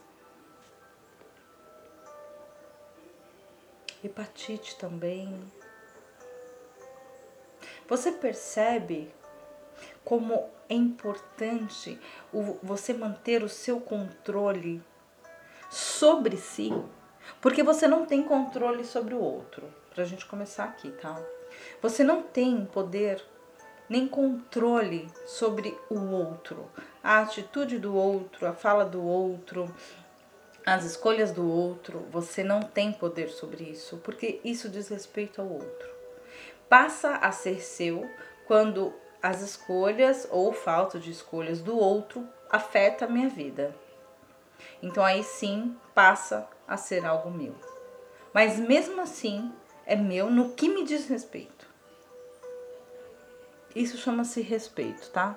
hepatite 4.04 4.76
também. 4.76 5.34
Você 7.88 8.12
percebe 8.12 9.10
como 10.04 10.50
é 10.68 10.74
importante 10.74 11.98
você 12.62 12.92
manter 12.92 13.42
o 13.42 13.48
seu 13.48 13.80
controle 13.80 14.82
sobre 15.70 16.36
si, 16.36 16.70
porque 17.40 17.62
você 17.62 17.88
não 17.88 18.04
tem 18.04 18.22
controle 18.22 18.84
sobre 18.84 19.14
o 19.14 19.20
outro. 19.20 19.72
Pra 19.94 20.04
gente 20.04 20.26
começar 20.26 20.64
aqui, 20.64 20.90
tá? 20.90 21.18
Você 21.80 22.04
não 22.04 22.22
tem 22.22 22.66
poder 22.66 23.24
nem 23.88 24.08
controle 24.08 25.10
sobre 25.26 25.76
o 25.90 25.98
outro, 25.98 26.70
a 27.02 27.20
atitude 27.20 27.78
do 27.78 27.94
outro, 27.94 28.46
a 28.46 28.52
fala 28.52 28.84
do 28.84 29.02
outro, 29.02 29.72
as 30.64 30.84
escolhas 30.84 31.32
do 31.32 31.48
outro. 31.48 32.06
Você 32.10 32.42
não 32.42 32.60
tem 32.60 32.92
poder 32.92 33.28
sobre 33.28 33.64
isso, 33.64 33.98
porque 33.98 34.40
isso 34.44 34.68
diz 34.68 34.88
respeito 34.88 35.40
ao 35.40 35.48
outro. 35.48 35.88
Passa 36.68 37.16
a 37.16 37.30
ser 37.30 37.60
seu 37.60 38.08
quando 38.46 38.92
as 39.22 39.42
escolhas 39.42 40.26
ou 40.30 40.52
falta 40.52 40.98
de 40.98 41.10
escolhas 41.10 41.60
do 41.60 41.78
outro 41.78 42.26
afeta 42.50 43.04
a 43.04 43.08
minha 43.08 43.28
vida. 43.28 43.74
Então 44.82 45.04
aí 45.04 45.22
sim 45.22 45.76
passa 45.94 46.48
a 46.66 46.76
ser 46.76 47.04
algo 47.04 47.30
meu. 47.30 47.54
Mas 48.32 48.58
mesmo 48.58 49.00
assim 49.00 49.52
é 49.86 49.94
meu 49.96 50.30
no 50.30 50.50
que 50.50 50.68
me 50.68 50.84
diz 50.84 51.08
respeito. 51.08 51.63
Isso 53.74 53.96
chama-se 53.96 54.40
respeito, 54.40 55.10
tá? 55.10 55.36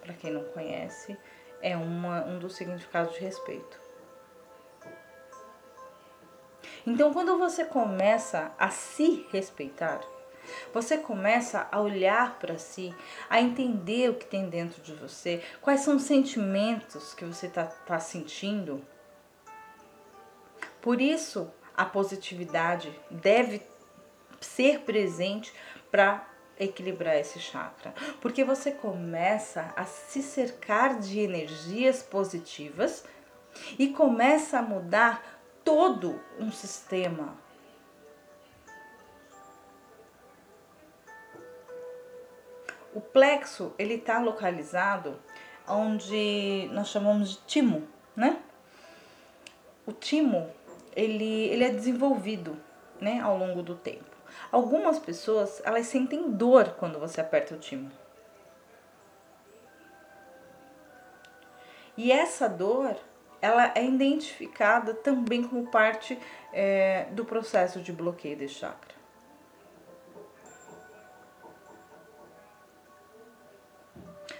Para 0.00 0.14
quem 0.14 0.32
não 0.32 0.44
conhece, 0.44 1.16
é 1.60 1.76
uma, 1.76 2.24
um 2.24 2.38
dos 2.38 2.54
significados 2.54 3.14
de 3.14 3.20
respeito. 3.20 3.80
Então, 6.86 7.12
quando 7.12 7.38
você 7.38 7.64
começa 7.64 8.52
a 8.58 8.70
se 8.70 9.26
respeitar, 9.30 10.00
você 10.72 10.98
começa 10.98 11.68
a 11.70 11.80
olhar 11.80 12.38
para 12.38 12.58
si, 12.58 12.94
a 13.30 13.40
entender 13.40 14.10
o 14.10 14.14
que 14.14 14.26
tem 14.26 14.48
dentro 14.48 14.82
de 14.82 14.92
você, 14.92 15.42
quais 15.60 15.80
são 15.80 15.96
os 15.96 16.02
sentimentos 16.02 17.14
que 17.14 17.24
você 17.24 17.46
está 17.46 17.66
tá 17.66 17.98
sentindo. 18.00 18.84
Por 20.80 21.00
isso, 21.00 21.50
a 21.76 21.84
positividade 21.84 22.92
deve 23.10 23.62
ser 24.40 24.80
presente 24.80 25.52
para 25.90 26.31
equilibrar 26.58 27.16
esse 27.16 27.40
chakra, 27.40 27.94
porque 28.20 28.44
você 28.44 28.70
começa 28.70 29.72
a 29.76 29.84
se 29.84 30.22
cercar 30.22 30.98
de 30.98 31.20
energias 31.20 32.02
positivas 32.02 33.04
e 33.78 33.88
começa 33.88 34.58
a 34.58 34.62
mudar 34.62 35.40
todo 35.64 36.20
um 36.38 36.50
sistema. 36.50 37.36
O 42.94 43.00
plexo 43.00 43.74
ele 43.78 43.94
está 43.94 44.18
localizado 44.18 45.18
onde 45.66 46.68
nós 46.72 46.88
chamamos 46.88 47.30
de 47.30 47.36
timo, 47.46 47.88
né? 48.14 48.42
O 49.86 49.92
timo 49.92 50.50
ele, 50.94 51.48
ele 51.48 51.64
é 51.64 51.70
desenvolvido, 51.70 52.56
né, 53.00 53.20
ao 53.20 53.36
longo 53.36 53.62
do 53.62 53.74
tempo. 53.74 54.04
Algumas 54.50 54.98
pessoas, 54.98 55.62
elas 55.64 55.86
sentem 55.86 56.30
dor 56.30 56.74
quando 56.78 56.98
você 56.98 57.20
aperta 57.20 57.54
o 57.54 57.58
timo. 57.58 57.90
E 61.96 62.10
essa 62.10 62.48
dor, 62.48 62.96
ela 63.40 63.72
é 63.74 63.84
identificada 63.84 64.94
também 64.94 65.42
como 65.42 65.70
parte 65.70 66.18
é, 66.52 67.06
do 67.12 67.24
processo 67.24 67.80
de 67.80 67.92
bloqueio 67.92 68.36
de 68.36 68.48
chakra. 68.48 68.94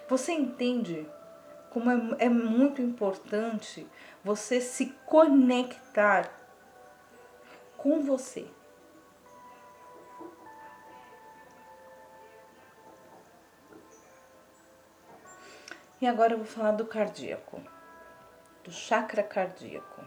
Você 0.09 0.33
entende 0.33 1.07
como 1.71 1.91
é, 1.91 2.27
é 2.27 2.29
muito 2.29 2.83
importante 2.83 3.87
você 4.23 4.61
se 4.61 4.95
conectar 5.07 6.31
com 7.77 8.03
você. 8.03 8.47
E 16.03 16.07
agora 16.09 16.33
eu 16.33 16.39
vou 16.39 16.47
falar 16.47 16.73
do 16.73 16.85
cardíaco, 16.85 17.63
do 18.65 18.73
chakra 18.73 19.23
cardíaco. 19.23 20.05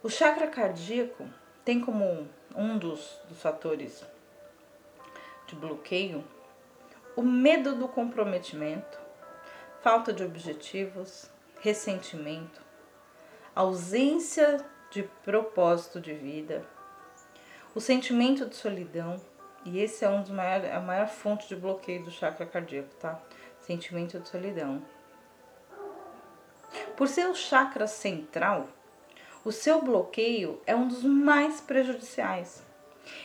O 0.00 0.08
chakra 0.08 0.46
cardíaco 0.46 1.28
tem 1.64 1.80
como 1.80 2.28
um 2.54 2.78
dos, 2.78 3.18
dos 3.28 3.42
fatores 3.42 4.06
de 5.48 5.56
bloqueio 5.56 6.24
o 7.16 7.22
medo 7.22 7.74
do 7.74 7.88
comprometimento, 7.88 8.96
falta 9.82 10.12
de 10.12 10.22
objetivos, 10.22 11.28
ressentimento, 11.60 12.62
ausência 13.56 14.64
de 14.88 15.02
propósito 15.24 16.00
de 16.00 16.14
vida, 16.14 16.64
o 17.74 17.80
sentimento 17.80 18.46
de 18.46 18.54
solidão, 18.54 19.20
e 19.64 19.80
esse 19.80 20.04
é 20.04 20.08
um 20.08 20.20
dos 20.20 20.30
maiores, 20.30 20.70
a 20.70 20.78
maior 20.78 21.08
fonte 21.08 21.48
de 21.48 21.56
bloqueio 21.56 22.04
do 22.04 22.10
chakra 22.12 22.46
cardíaco, 22.46 22.94
tá? 23.00 23.20
Sentimento 23.66 24.18
de 24.18 24.28
solidão. 24.28 24.82
Por 26.96 27.08
ser 27.08 27.28
o 27.28 27.34
chakra 27.34 27.86
central, 27.86 28.68
o 29.44 29.52
seu 29.52 29.82
bloqueio 29.82 30.60
é 30.66 30.74
um 30.74 30.88
dos 30.88 31.02
mais 31.02 31.60
prejudiciais. 31.60 32.62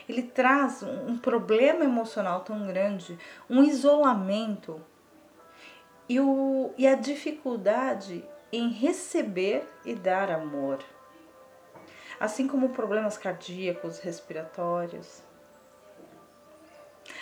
Ele 0.08 0.23
traz 0.23 0.84
um 0.84 1.17
problema 1.17 1.86
emocional 1.86 2.41
tão 2.41 2.67
grande, 2.67 3.17
um 3.49 3.63
isolamento 3.63 4.82
e, 6.08 6.19
o, 6.19 6.73
e 6.78 6.86
a 6.88 6.95
dificuldade 6.95 8.25
em 8.52 8.69
receber 8.69 9.63
e 9.86 9.93
dar 9.93 10.30
amor, 10.30 10.80
assim 12.19 12.47
como 12.47 12.69
problemas 12.69 13.17
cardíacos, 13.17 13.99
respiratórios. 13.99 15.23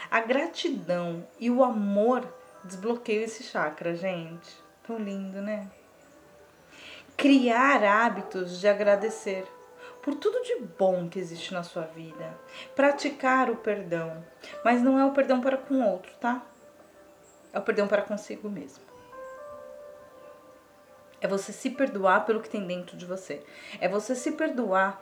A 0.10 0.22
gratidão 0.22 1.28
e 1.40 1.52
o 1.52 1.64
amor 1.64 2.26
desbloqueio 2.64 3.24
esse 3.24 3.44
chakra, 3.44 3.96
gente. 3.96 4.56
Tão 4.86 4.98
lindo, 4.98 5.42
né? 5.42 5.70
Criar 7.16 7.84
hábitos 7.84 8.60
de 8.60 8.68
agradecer 8.68 9.48
por 10.02 10.16
tudo 10.16 10.42
de 10.42 10.60
bom 10.78 11.10
que 11.10 11.20
existe 11.20 11.54
na 11.54 11.64
sua 11.64 11.84
vida. 11.84 12.38
Praticar 12.76 13.50
o 13.50 13.58
perdão. 13.58 14.24
Mas 14.64 14.82
não 14.82 14.98
é 14.98 15.06
o 15.06 15.12
perdão 15.12 15.42
para 15.42 15.58
com 15.58 15.76
o 15.76 15.86
outro, 15.86 16.12
tá? 16.20 16.42
É 17.52 17.60
o 17.60 17.62
perdão 17.62 17.88
para 17.88 18.02
consigo 18.02 18.50
mesmo. 18.50 18.84
É 21.20 21.28
você 21.28 21.52
se 21.52 21.72
perdoar 21.72 22.26
pelo 22.26 22.42
que 22.42 22.50
tem 22.50 22.66
dentro 22.66 22.96
de 22.96 23.06
você. 23.06 23.44
É 23.82 23.88
você 23.88 24.16
se 24.16 24.32
perdoar 24.34 25.02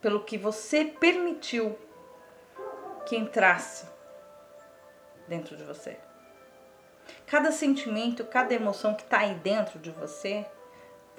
pelo 0.00 0.24
que 0.24 0.36
você 0.36 0.84
permitiu 0.84 1.78
que 3.06 3.16
entrasse 3.16 3.86
dentro 5.28 5.56
de 5.56 5.64
você. 5.64 5.96
Cada 7.32 7.50
sentimento, 7.50 8.26
cada 8.26 8.52
emoção 8.52 8.92
que 8.92 9.04
está 9.04 9.20
aí 9.20 9.34
dentro 9.36 9.78
de 9.78 9.90
você 9.90 10.44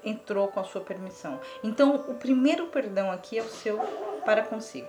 entrou 0.04 0.46
com 0.46 0.60
a 0.60 0.64
sua 0.64 0.80
permissão. 0.80 1.40
Então, 1.60 1.96
o 2.08 2.14
primeiro 2.14 2.68
perdão 2.68 3.10
aqui 3.10 3.36
é 3.36 3.42
o 3.42 3.48
seu 3.48 3.80
para 4.24 4.44
consigo. 4.44 4.86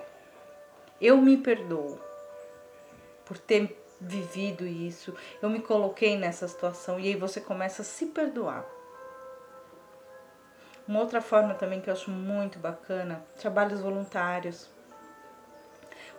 Eu 1.02 1.18
me 1.18 1.36
perdoo 1.36 2.00
por 3.26 3.40
ter 3.40 3.76
vivido 4.00 4.68
isso, 4.68 5.16
eu 5.42 5.50
me 5.50 5.60
coloquei 5.60 6.16
nessa 6.16 6.48
situação 6.48 7.00
e 7.00 7.08
aí 7.08 7.16
você 7.16 7.42
começa 7.42 7.82
a 7.82 7.86
se 7.86 8.06
perdoar. 8.06 8.64
Uma 10.88 11.00
outra 11.00 11.22
forma 11.22 11.56
também 11.56 11.82
que 11.82 11.90
eu 11.90 11.94
acho 11.96 12.12
muito 12.12 12.60
bacana, 12.60 13.26
trabalhos 13.36 13.82
voluntários. 13.82 14.70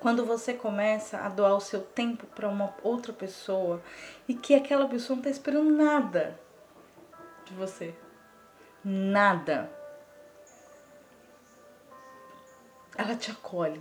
Quando 0.00 0.24
você 0.24 0.52
começa 0.54 1.18
a 1.18 1.28
doar 1.28 1.54
o 1.54 1.60
seu 1.60 1.80
tempo 1.80 2.26
para 2.26 2.48
uma 2.48 2.74
outra 2.82 3.12
pessoa 3.12 3.82
e 4.28 4.34
que 4.34 4.54
aquela 4.54 4.86
pessoa 4.86 5.16
não 5.16 5.22
está 5.22 5.30
esperando 5.30 5.70
nada 5.70 6.38
de 7.44 7.54
você. 7.54 7.94
Nada. 8.84 9.70
Ela 12.96 13.16
te 13.16 13.30
acolhe. 13.30 13.80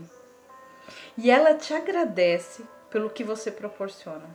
E 1.17 1.29
ela 1.31 1.55
te 1.55 1.73
agradece 1.73 2.65
pelo 2.89 3.09
que 3.09 3.23
você 3.23 3.51
proporciona. 3.51 4.25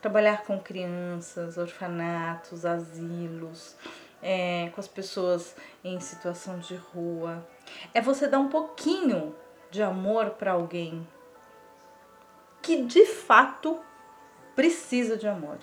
Trabalhar 0.00 0.44
com 0.44 0.58
crianças, 0.58 1.56
orfanatos, 1.56 2.64
asilos, 2.64 3.76
é, 4.20 4.70
com 4.74 4.80
as 4.80 4.88
pessoas 4.88 5.54
em 5.84 6.00
situação 6.00 6.58
de 6.58 6.74
rua. 6.74 7.46
É 7.94 8.00
você 8.00 8.26
dar 8.26 8.38
um 8.38 8.48
pouquinho 8.48 9.34
de 9.72 9.82
amor 9.82 10.32
para 10.32 10.52
alguém 10.52 11.08
que 12.60 12.84
de 12.84 13.06
fato 13.06 13.80
precisa 14.54 15.16
de 15.16 15.26
amor. 15.26 15.58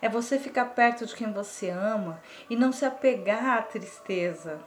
É 0.00 0.08
você 0.08 0.38
ficar 0.38 0.64
perto 0.64 1.04
de 1.06 1.14
quem 1.14 1.30
você 1.30 1.68
ama 1.68 2.20
e 2.50 2.56
não 2.56 2.72
se 2.72 2.84
apegar 2.84 3.58
à 3.58 3.62
tristeza. 3.62 4.58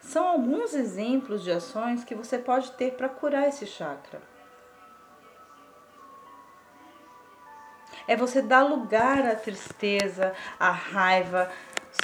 São 0.00 0.26
alguns 0.26 0.72
exemplos 0.72 1.42
de 1.42 1.50
ações 1.50 2.04
que 2.04 2.14
você 2.14 2.38
pode 2.38 2.70
ter 2.72 2.92
para 2.92 3.08
curar 3.08 3.48
esse 3.48 3.66
chakra. 3.66 4.22
É 8.06 8.16
você 8.16 8.40
dar 8.40 8.62
lugar 8.62 9.26
à 9.26 9.34
tristeza, 9.34 10.32
à 10.58 10.70
raiva, 10.70 11.50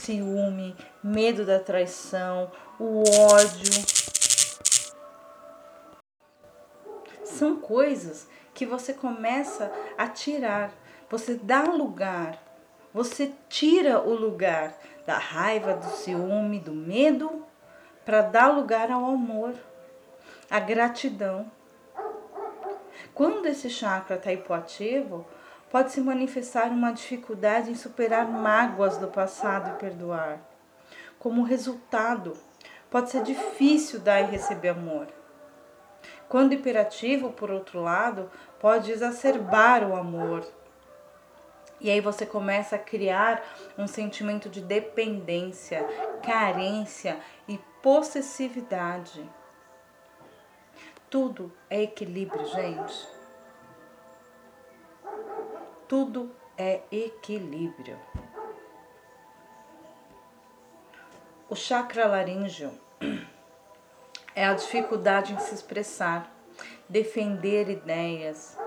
ciúme, 0.01 0.77
medo 1.03 1.45
da 1.45 1.59
traição, 1.59 2.51
o 2.79 3.03
ódio. 3.31 3.73
São 7.25 7.57
coisas 7.57 8.29
que 8.55 8.67
você 8.67 8.93
começa 8.93 9.73
a 9.97 10.09
tirar. 10.09 10.73
Você 11.09 11.35
dá 11.35 11.63
lugar. 11.63 12.39
Você 12.93 13.33
tira 13.49 14.01
o 14.01 14.15
lugar 14.15 14.77
da 15.07 15.17
raiva, 15.17 15.75
do 15.75 15.87
ciúme, 15.87 16.59
do 16.59 16.73
medo, 16.73 17.47
para 18.05 18.23
dar 18.23 18.49
lugar 18.49 18.91
ao 18.91 19.05
amor, 19.05 19.55
à 20.51 20.59
gratidão. 20.59 21.51
Quando 23.15 23.47
esse 23.47 23.71
chakra 23.71 24.17
está 24.17 24.33
hipoativo, 24.33 25.27
pode 25.71 25.93
se 25.93 26.01
manifestar 26.01 26.69
uma 26.69 26.93
dificuldade 26.93 27.71
em 27.71 27.75
superar 27.75 28.27
mágoas 28.27 28.97
do 28.97 29.09
passado 29.09 29.71
e 29.71 29.79
perdoar. 29.79 30.41
Como 31.19 31.43
resultado, 31.43 32.37
pode 32.91 33.11
ser 33.11 33.23
difícil 33.23 34.01
dar 34.01 34.21
e 34.21 34.25
receber 34.25 34.71
amor. 34.71 35.09
Quando 36.29 36.53
hiperativo, 36.53 37.33
por 37.33 37.51
outro 37.51 37.83
lado, 37.83 38.31
pode 38.61 38.93
exacerbar 38.93 39.89
o 39.89 39.97
amor. 39.97 40.47
E 41.81 41.91
aí 41.91 42.01
você 42.01 42.27
começa 42.27 42.77
a 42.77 42.79
criar 42.79 43.43
um 43.77 43.87
sentimento 43.87 44.49
de 44.49 44.61
dependência, 44.61 45.87
carência 46.23 47.19
e 47.47 47.59
possessividade. 47.83 49.29
Tudo 51.09 51.53
é 51.71 51.83
equilíbrio, 51.83 52.45
gente. 52.47 53.18
Tudo 55.89 56.31
é 56.59 56.83
equilíbrio. 56.93 57.99
O 61.49 61.57
chakra 61.57 62.07
laríngeo 62.07 62.71
é 64.37 64.45
a 64.45 64.53
dificuldade 64.53 65.33
em 65.33 65.39
se 65.39 65.55
expressar, 65.55 66.31
defender 66.87 67.71
ideias, 67.71 68.59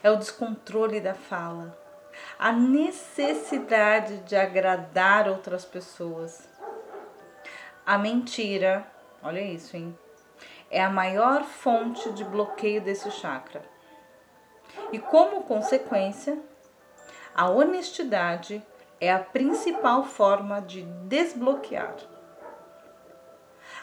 é 0.00 0.08
o 0.12 0.16
descontrole 0.16 1.00
da 1.00 1.12
fala, 1.12 1.76
a 2.38 2.52
necessidade 2.52 4.18
de 4.18 4.36
agradar 4.36 5.28
outras 5.28 5.64
pessoas. 5.64 6.48
A 7.84 7.98
mentira, 7.98 8.86
olha 9.24 9.40
isso, 9.40 9.76
hein? 9.76 9.98
É 10.70 10.80
a 10.80 10.88
maior 10.88 11.42
fonte 11.42 12.12
de 12.12 12.22
bloqueio 12.22 12.80
desse 12.80 13.10
chakra 13.10 13.76
e, 14.92 14.98
como 14.98 15.42
consequência, 15.42 16.38
a 17.34 17.48
honestidade 17.48 18.62
é 19.00 19.12
a 19.12 19.18
principal 19.18 20.04
forma 20.04 20.60
de 20.60 20.82
desbloquear. 20.82 21.94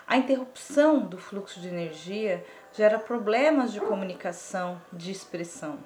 A 0.08 0.17
interrupção 0.17 1.00
do 1.00 1.17
fluxo 1.17 1.60
de 1.60 1.67
energia 1.67 2.45
gera 2.74 3.00
problemas 3.00 3.71
de 3.74 3.80
comunicação, 3.80 4.80
de 4.93 5.12
expressão. 5.12 5.80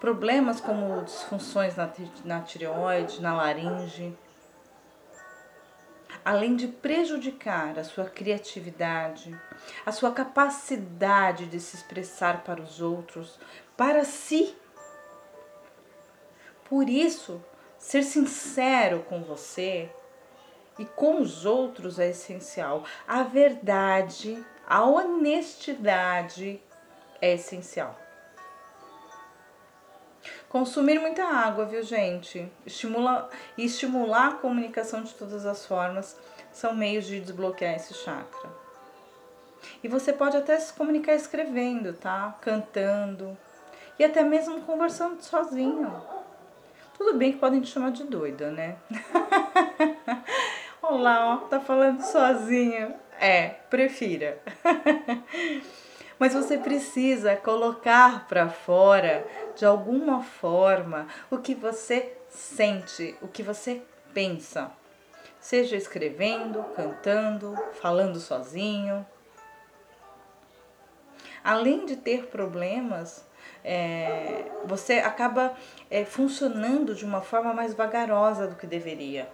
Problemas 0.00 0.60
como 0.60 1.02
disfunções 1.02 1.76
na, 2.24 2.40
tireoide, 2.40 3.22
na 3.22 3.36
laringe, 3.36 4.16
além 6.24 6.56
de 6.56 6.68
prejudicar 6.68 7.78
a 7.78 7.84
sua 7.84 8.04
criatividade, 8.04 9.38
a 9.84 9.92
sua 9.92 10.12
capacidade 10.12 11.46
de 11.46 11.58
se 11.60 11.76
expressar 11.76 12.44
para 12.44 12.60
os 12.60 12.80
outros, 12.80 13.38
para 13.76 14.04
si. 14.04 14.54
Por 16.64 16.88
isso, 16.88 17.42
ser 17.78 18.02
sincero 18.02 19.04
com 19.08 19.22
você 19.22 19.90
e 20.78 20.84
com 20.84 21.20
os 21.20 21.44
outros 21.44 21.98
é 21.98 22.10
essencial. 22.10 22.84
A 23.06 23.22
verdade, 23.22 24.44
a 24.66 24.84
honestidade 24.84 26.62
é 27.20 27.34
essencial. 27.34 28.01
Consumir 30.52 31.00
muita 31.00 31.24
água, 31.24 31.64
viu, 31.64 31.82
gente? 31.82 32.46
Estimula, 32.66 33.30
e 33.56 33.64
estimular 33.64 34.28
a 34.28 34.32
comunicação 34.32 35.02
de 35.02 35.14
todas 35.14 35.46
as 35.46 35.64
formas 35.64 36.14
são 36.52 36.74
meios 36.74 37.06
de 37.06 37.20
desbloquear 37.20 37.74
esse 37.76 37.94
chakra. 37.94 38.50
E 39.82 39.88
você 39.88 40.12
pode 40.12 40.36
até 40.36 40.60
se 40.60 40.74
comunicar 40.74 41.14
escrevendo, 41.14 41.94
tá? 41.94 42.36
Cantando 42.42 43.34
e 43.98 44.04
até 44.04 44.22
mesmo 44.22 44.60
conversando 44.60 45.22
sozinho. 45.22 45.90
Tudo 46.98 47.16
bem 47.16 47.32
que 47.32 47.38
podem 47.38 47.62
te 47.62 47.70
chamar 47.70 47.90
de 47.90 48.04
doida, 48.04 48.50
né? 48.50 48.76
Olá, 50.82 51.34
ó, 51.34 51.36
tá 51.48 51.60
falando 51.60 52.02
sozinho. 52.02 52.94
É, 53.18 53.48
prefira. 53.70 54.38
Mas 56.22 56.34
você 56.34 56.56
precisa 56.56 57.34
colocar 57.34 58.28
para 58.28 58.48
fora, 58.48 59.26
de 59.56 59.66
alguma 59.66 60.22
forma, 60.22 61.08
o 61.28 61.38
que 61.38 61.52
você 61.52 62.16
sente, 62.28 63.16
o 63.20 63.26
que 63.26 63.42
você 63.42 63.82
pensa. 64.14 64.70
Seja 65.40 65.74
escrevendo, 65.76 66.62
cantando, 66.76 67.58
falando 67.72 68.20
sozinho. 68.20 69.04
Além 71.42 71.86
de 71.86 71.96
ter 71.96 72.26
problemas, 72.26 73.26
é, 73.64 74.44
você 74.64 75.00
acaba 75.00 75.56
é, 75.90 76.04
funcionando 76.04 76.94
de 76.94 77.04
uma 77.04 77.20
forma 77.20 77.52
mais 77.52 77.74
vagarosa 77.74 78.46
do 78.46 78.54
que 78.54 78.68
deveria. 78.68 79.28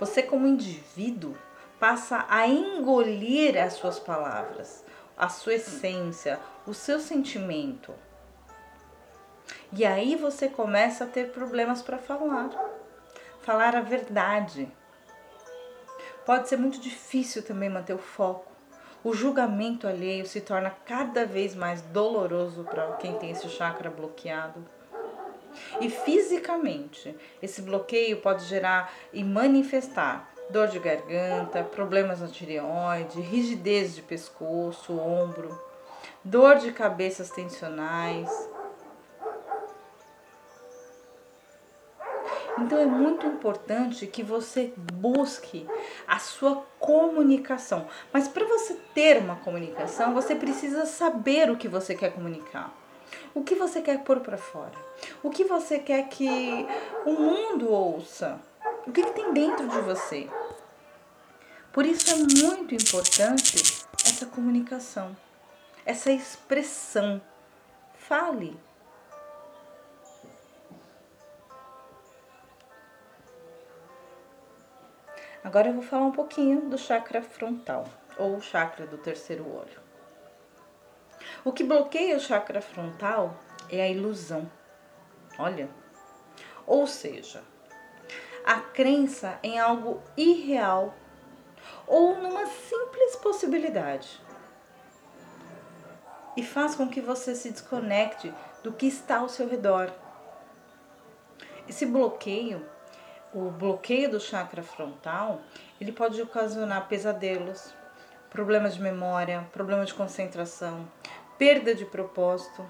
Você, 0.00 0.20
como 0.24 0.48
indivíduo, 0.48 1.38
passa 1.78 2.26
a 2.28 2.48
engolir 2.48 3.56
as 3.56 3.74
suas 3.74 4.00
palavras 4.00 4.82
a 5.18 5.28
sua 5.28 5.54
essência, 5.54 6.38
o 6.64 6.72
seu 6.72 7.00
sentimento. 7.00 7.92
E 9.72 9.84
aí 9.84 10.14
você 10.14 10.48
começa 10.48 11.04
a 11.04 11.06
ter 11.08 11.32
problemas 11.32 11.82
para 11.82 11.98
falar, 11.98 12.50
falar 13.42 13.74
a 13.74 13.80
verdade. 13.80 14.70
Pode 16.24 16.48
ser 16.48 16.56
muito 16.56 16.78
difícil 16.78 17.42
também 17.42 17.68
manter 17.68 17.94
o 17.94 17.98
foco. 17.98 18.52
O 19.02 19.12
julgamento 19.12 19.88
alheio 19.88 20.24
se 20.26 20.40
torna 20.40 20.70
cada 20.70 21.26
vez 21.26 21.54
mais 21.54 21.82
doloroso 21.82 22.62
para 22.64 22.92
quem 22.96 23.18
tem 23.18 23.30
esse 23.30 23.48
chakra 23.48 23.90
bloqueado. 23.90 24.64
E 25.80 25.90
fisicamente, 25.90 27.16
esse 27.42 27.62
bloqueio 27.62 28.20
pode 28.20 28.44
gerar 28.44 28.92
e 29.12 29.24
manifestar 29.24 30.32
dor 30.50 30.68
de 30.68 30.78
garganta, 30.78 31.62
problemas 31.62 32.20
na 32.20 32.28
tireoide, 32.28 33.20
rigidez 33.20 33.94
de 33.94 34.02
pescoço, 34.02 34.98
ombro, 34.98 35.58
dor 36.24 36.56
de 36.56 36.72
cabeças 36.72 37.30
tensionais. 37.30 38.28
Então 42.60 42.78
é 42.78 42.86
muito 42.86 43.24
importante 43.24 44.06
que 44.06 44.22
você 44.22 44.72
busque 44.76 45.66
a 46.06 46.18
sua 46.18 46.64
comunicação. 46.80 47.86
Mas 48.12 48.26
para 48.26 48.44
você 48.46 48.74
ter 48.92 49.18
uma 49.18 49.36
comunicação, 49.36 50.12
você 50.12 50.34
precisa 50.34 50.84
saber 50.84 51.50
o 51.50 51.56
que 51.56 51.68
você 51.68 51.94
quer 51.94 52.12
comunicar. 52.12 52.74
O 53.32 53.42
que 53.42 53.54
você 53.54 53.80
quer 53.80 54.02
pôr 54.02 54.20
para 54.20 54.36
fora? 54.36 54.72
O 55.22 55.30
que 55.30 55.44
você 55.44 55.78
quer 55.78 56.08
que 56.08 56.66
o 57.06 57.12
mundo 57.12 57.70
ouça? 57.70 58.40
O 58.88 58.90
que, 58.90 59.02
que 59.02 59.12
tem 59.12 59.34
dentro 59.34 59.68
de 59.68 59.80
você? 59.82 60.30
Por 61.74 61.84
isso 61.84 62.10
é 62.10 62.14
muito 62.14 62.74
importante 62.74 63.86
essa 64.02 64.24
comunicação, 64.24 65.14
essa 65.84 66.10
expressão. 66.10 67.20
Fale. 67.92 68.58
Agora 75.44 75.68
eu 75.68 75.74
vou 75.74 75.82
falar 75.82 76.06
um 76.06 76.12
pouquinho 76.12 76.70
do 76.70 76.78
chakra 76.78 77.20
frontal, 77.20 77.84
ou 78.16 78.40
chakra 78.40 78.86
do 78.86 78.96
terceiro 78.96 79.46
olho. 79.54 79.82
O 81.44 81.52
que 81.52 81.62
bloqueia 81.62 82.16
o 82.16 82.20
chakra 82.20 82.62
frontal 82.62 83.36
é 83.68 83.82
a 83.82 83.88
ilusão. 83.88 84.50
Olha. 85.38 85.68
Ou 86.66 86.86
seja, 86.86 87.44
a 88.48 88.60
crença 88.60 89.38
em 89.42 89.58
algo 89.58 90.02
irreal 90.16 90.94
ou 91.86 92.16
numa 92.16 92.46
simples 92.46 93.14
possibilidade. 93.16 94.18
E 96.34 96.42
faz 96.42 96.74
com 96.74 96.88
que 96.88 96.98
você 96.98 97.34
se 97.34 97.50
desconecte 97.50 98.32
do 98.64 98.72
que 98.72 98.86
está 98.86 99.18
ao 99.18 99.28
seu 99.28 99.46
redor. 99.46 99.92
Esse 101.68 101.84
bloqueio, 101.84 102.64
o 103.34 103.50
bloqueio 103.50 104.10
do 104.10 104.18
chakra 104.18 104.62
frontal, 104.62 105.42
ele 105.78 105.92
pode 105.92 106.22
ocasionar 106.22 106.88
pesadelos, 106.88 107.74
problemas 108.30 108.76
de 108.76 108.80
memória, 108.80 109.46
problemas 109.52 109.88
de 109.88 109.94
concentração, 109.94 110.90
perda 111.36 111.74
de 111.74 111.84
propósito 111.84 112.66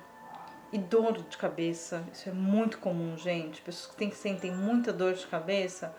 e 0.72 0.78
dor 0.78 1.12
de 1.22 1.36
cabeça. 1.36 2.04
Isso 2.12 2.28
é 2.28 2.32
muito 2.32 2.78
comum, 2.78 3.16
gente. 3.16 3.62
Pessoas 3.62 3.90
que 3.90 3.96
têm, 3.96 4.10
sentem 4.10 4.52
muita 4.52 4.92
dor 4.92 5.14
de 5.14 5.26
cabeça, 5.26 5.94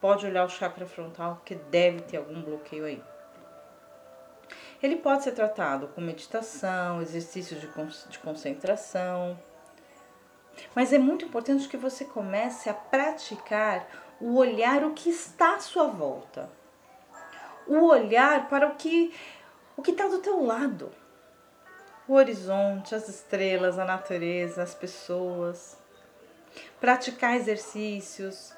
pode 0.00 0.26
olhar 0.26 0.44
o 0.44 0.48
chakra 0.48 0.86
frontal 0.86 1.40
que 1.44 1.54
deve 1.54 2.00
ter 2.02 2.18
algum 2.18 2.42
bloqueio 2.42 2.84
aí. 2.84 3.02
Ele 4.82 4.96
pode 4.96 5.22
ser 5.22 5.32
tratado 5.32 5.88
com 5.88 6.00
meditação, 6.00 7.00
exercícios 7.00 7.60
de, 7.60 7.68
de 8.08 8.18
concentração. 8.18 9.38
Mas 10.74 10.92
é 10.92 10.98
muito 10.98 11.24
importante 11.24 11.68
que 11.68 11.76
você 11.76 12.04
comece 12.04 12.68
a 12.68 12.74
praticar 12.74 13.86
o 14.20 14.36
olhar 14.36 14.84
o 14.84 14.92
que 14.92 15.08
está 15.08 15.54
à 15.54 15.60
sua 15.60 15.86
volta. 15.86 16.50
O 17.66 17.86
olhar 17.86 18.48
para 18.48 18.68
o 18.68 18.74
que 18.74 19.14
o 19.76 19.82
que 19.82 19.92
está 19.92 20.06
do 20.06 20.18
teu 20.18 20.44
lado 20.44 20.90
o 22.06 22.14
horizonte, 22.14 22.94
as 22.94 23.08
estrelas, 23.08 23.78
a 23.78 23.84
natureza, 23.84 24.62
as 24.62 24.74
pessoas. 24.74 25.78
Praticar 26.80 27.36
exercícios 27.36 28.54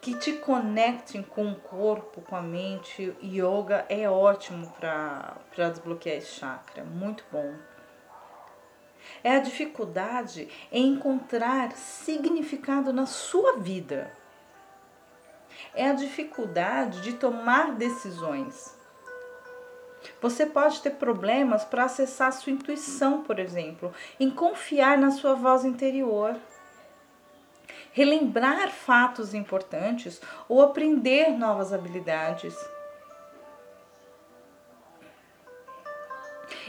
que 0.00 0.14
te 0.14 0.32
conectem 0.34 1.22
com 1.22 1.50
o 1.50 1.56
corpo, 1.56 2.20
com 2.20 2.36
a 2.36 2.42
mente. 2.42 3.16
Yoga 3.22 3.86
é 3.88 4.08
ótimo 4.08 4.70
para 4.78 5.36
desbloquear 5.56 6.16
esse 6.16 6.32
chakra, 6.32 6.84
muito 6.84 7.24
bom. 7.32 7.54
É 9.24 9.36
a 9.36 9.40
dificuldade 9.40 10.48
em 10.70 10.88
encontrar 10.92 11.72
significado 11.72 12.92
na 12.92 13.06
sua 13.06 13.58
vida. 13.58 14.12
É 15.74 15.88
a 15.88 15.94
dificuldade 15.94 17.00
de 17.00 17.14
tomar 17.14 17.72
decisões 17.72 18.77
você 20.20 20.44
pode 20.46 20.80
ter 20.82 20.90
problemas 20.90 21.64
para 21.64 21.84
acessar 21.84 22.28
a 22.28 22.32
sua 22.32 22.52
intuição, 22.52 23.22
por 23.22 23.38
exemplo, 23.38 23.92
em 24.18 24.30
confiar 24.30 24.98
na 24.98 25.10
sua 25.10 25.34
voz 25.34 25.64
interior. 25.64 26.36
Relembrar 27.92 28.70
fatos 28.70 29.34
importantes 29.34 30.20
ou 30.48 30.62
aprender 30.62 31.30
novas 31.30 31.72
habilidades. 31.72 32.54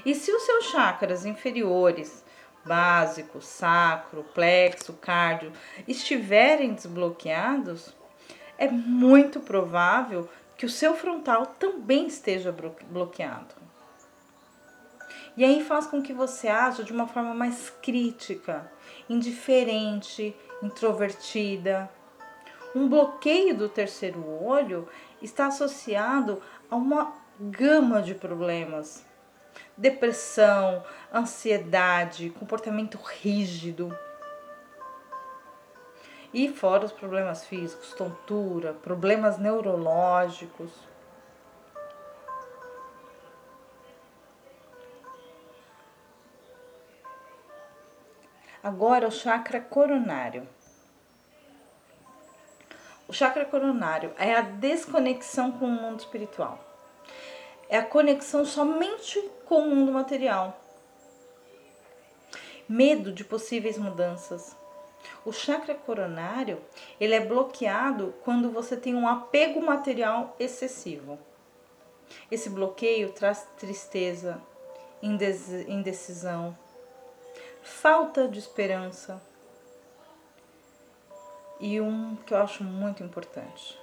E 0.06 0.16
se 0.16 0.32
os 0.32 0.44
seus 0.44 0.66
chakras 0.66 1.26
inferiores, 1.26 2.24
básico, 2.66 3.42
sacro, 3.42 4.24
plexo, 4.34 4.94
cardio, 4.94 5.52
estiverem 5.88 6.74
desbloqueados, 6.74 7.94
é 8.58 8.70
muito 8.70 9.40
provável 9.40 10.30
que 10.60 10.66
o 10.66 10.70
seu 10.70 10.94
frontal 10.94 11.46
também 11.46 12.08
esteja 12.08 12.54
bloqueado. 12.90 13.56
E 15.38 15.46
aí 15.46 15.64
faz 15.64 15.88
com 15.88 16.02
que 16.02 16.12
você 16.12 16.50
haja 16.50 16.84
de 16.84 16.92
uma 16.92 17.08
forma 17.08 17.34
mais 17.34 17.70
crítica, 17.82 18.70
indiferente, 19.10 20.36
introvertida. 20.62 21.90
Um 22.76 22.90
bloqueio 22.90 23.56
do 23.56 23.70
terceiro 23.70 24.22
olho 24.44 24.86
está 25.22 25.48
associado 25.48 26.42
a 26.70 26.76
uma 26.76 27.14
gama 27.40 28.02
de 28.02 28.14
problemas: 28.14 29.06
depressão, 29.78 30.84
ansiedade, 31.14 32.32
comportamento 32.32 32.98
rígido 32.98 33.98
e 36.34 36.50
fora 36.50 36.86
os 36.86 36.92
problemas 36.92 37.46
físicos, 37.46 37.94
tontura, 37.94 38.74
problemas 38.74 39.38
neurológicos. 39.38 40.72
Agora 48.62 49.08
o 49.08 49.12
chakra 49.12 49.60
coronário. 49.60 50.48
O 53.08 53.14
chakra 53.14 53.46
coronário 53.46 54.14
é 54.20 54.36
a 54.36 54.42
desconexão 54.42 55.52
com 55.52 55.66
o 55.66 55.72
mundo 55.72 56.00
espiritual. 56.00 56.64
É 57.68 57.78
a 57.78 57.86
conexão 57.86 58.46
somente 58.46 59.20
com 59.46 59.62
o 59.62 59.76
mundo 59.76 59.92
material. 59.92 60.60
Medo 62.68 63.12
de 63.12 63.24
possíveis 63.24 63.80
mudanças, 63.80 64.56
o 65.26 65.32
chakra 65.32 65.76
coronário, 65.76 66.62
ele 67.00 67.14
é 67.14 67.20
bloqueado 67.20 68.14
quando 68.24 68.52
você 68.52 68.76
tem 68.78 68.96
um 68.96 69.08
apego 69.08 69.62
material 69.62 70.36
excessivo. 70.40 71.20
Esse 72.32 72.50
bloqueio 72.50 73.12
traz 73.12 73.48
tristeza, 73.58 74.42
indecisão, 75.02 76.58
falta 77.62 78.28
de 78.28 78.40
esperança. 78.40 79.22
E 81.60 81.82
um 81.82 82.16
que 82.26 82.34
eu 82.34 82.38
acho 82.38 82.64
muito 82.64 83.04
importante, 83.04 83.78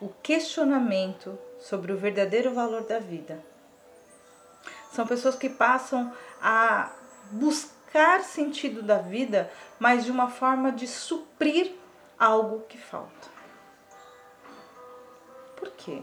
o 0.00 0.08
questionamento 0.22 1.36
sobre 1.58 1.92
o 1.92 1.96
verdadeiro 1.96 2.54
valor 2.54 2.84
da 2.84 3.00
vida. 3.00 3.42
São 4.92 5.04
pessoas 5.04 5.34
que 5.34 5.48
passam 5.48 6.12
a 6.40 6.92
buscar 7.32 7.73
buscar 7.94 8.24
sentido 8.24 8.82
da 8.82 8.98
vida, 8.98 9.48
mas 9.78 10.04
de 10.04 10.10
uma 10.10 10.28
forma 10.28 10.72
de 10.72 10.84
suprir 10.84 11.72
algo 12.18 12.64
que 12.68 12.76
falta. 12.76 13.28
Por 15.54 15.70
quê? 15.70 16.02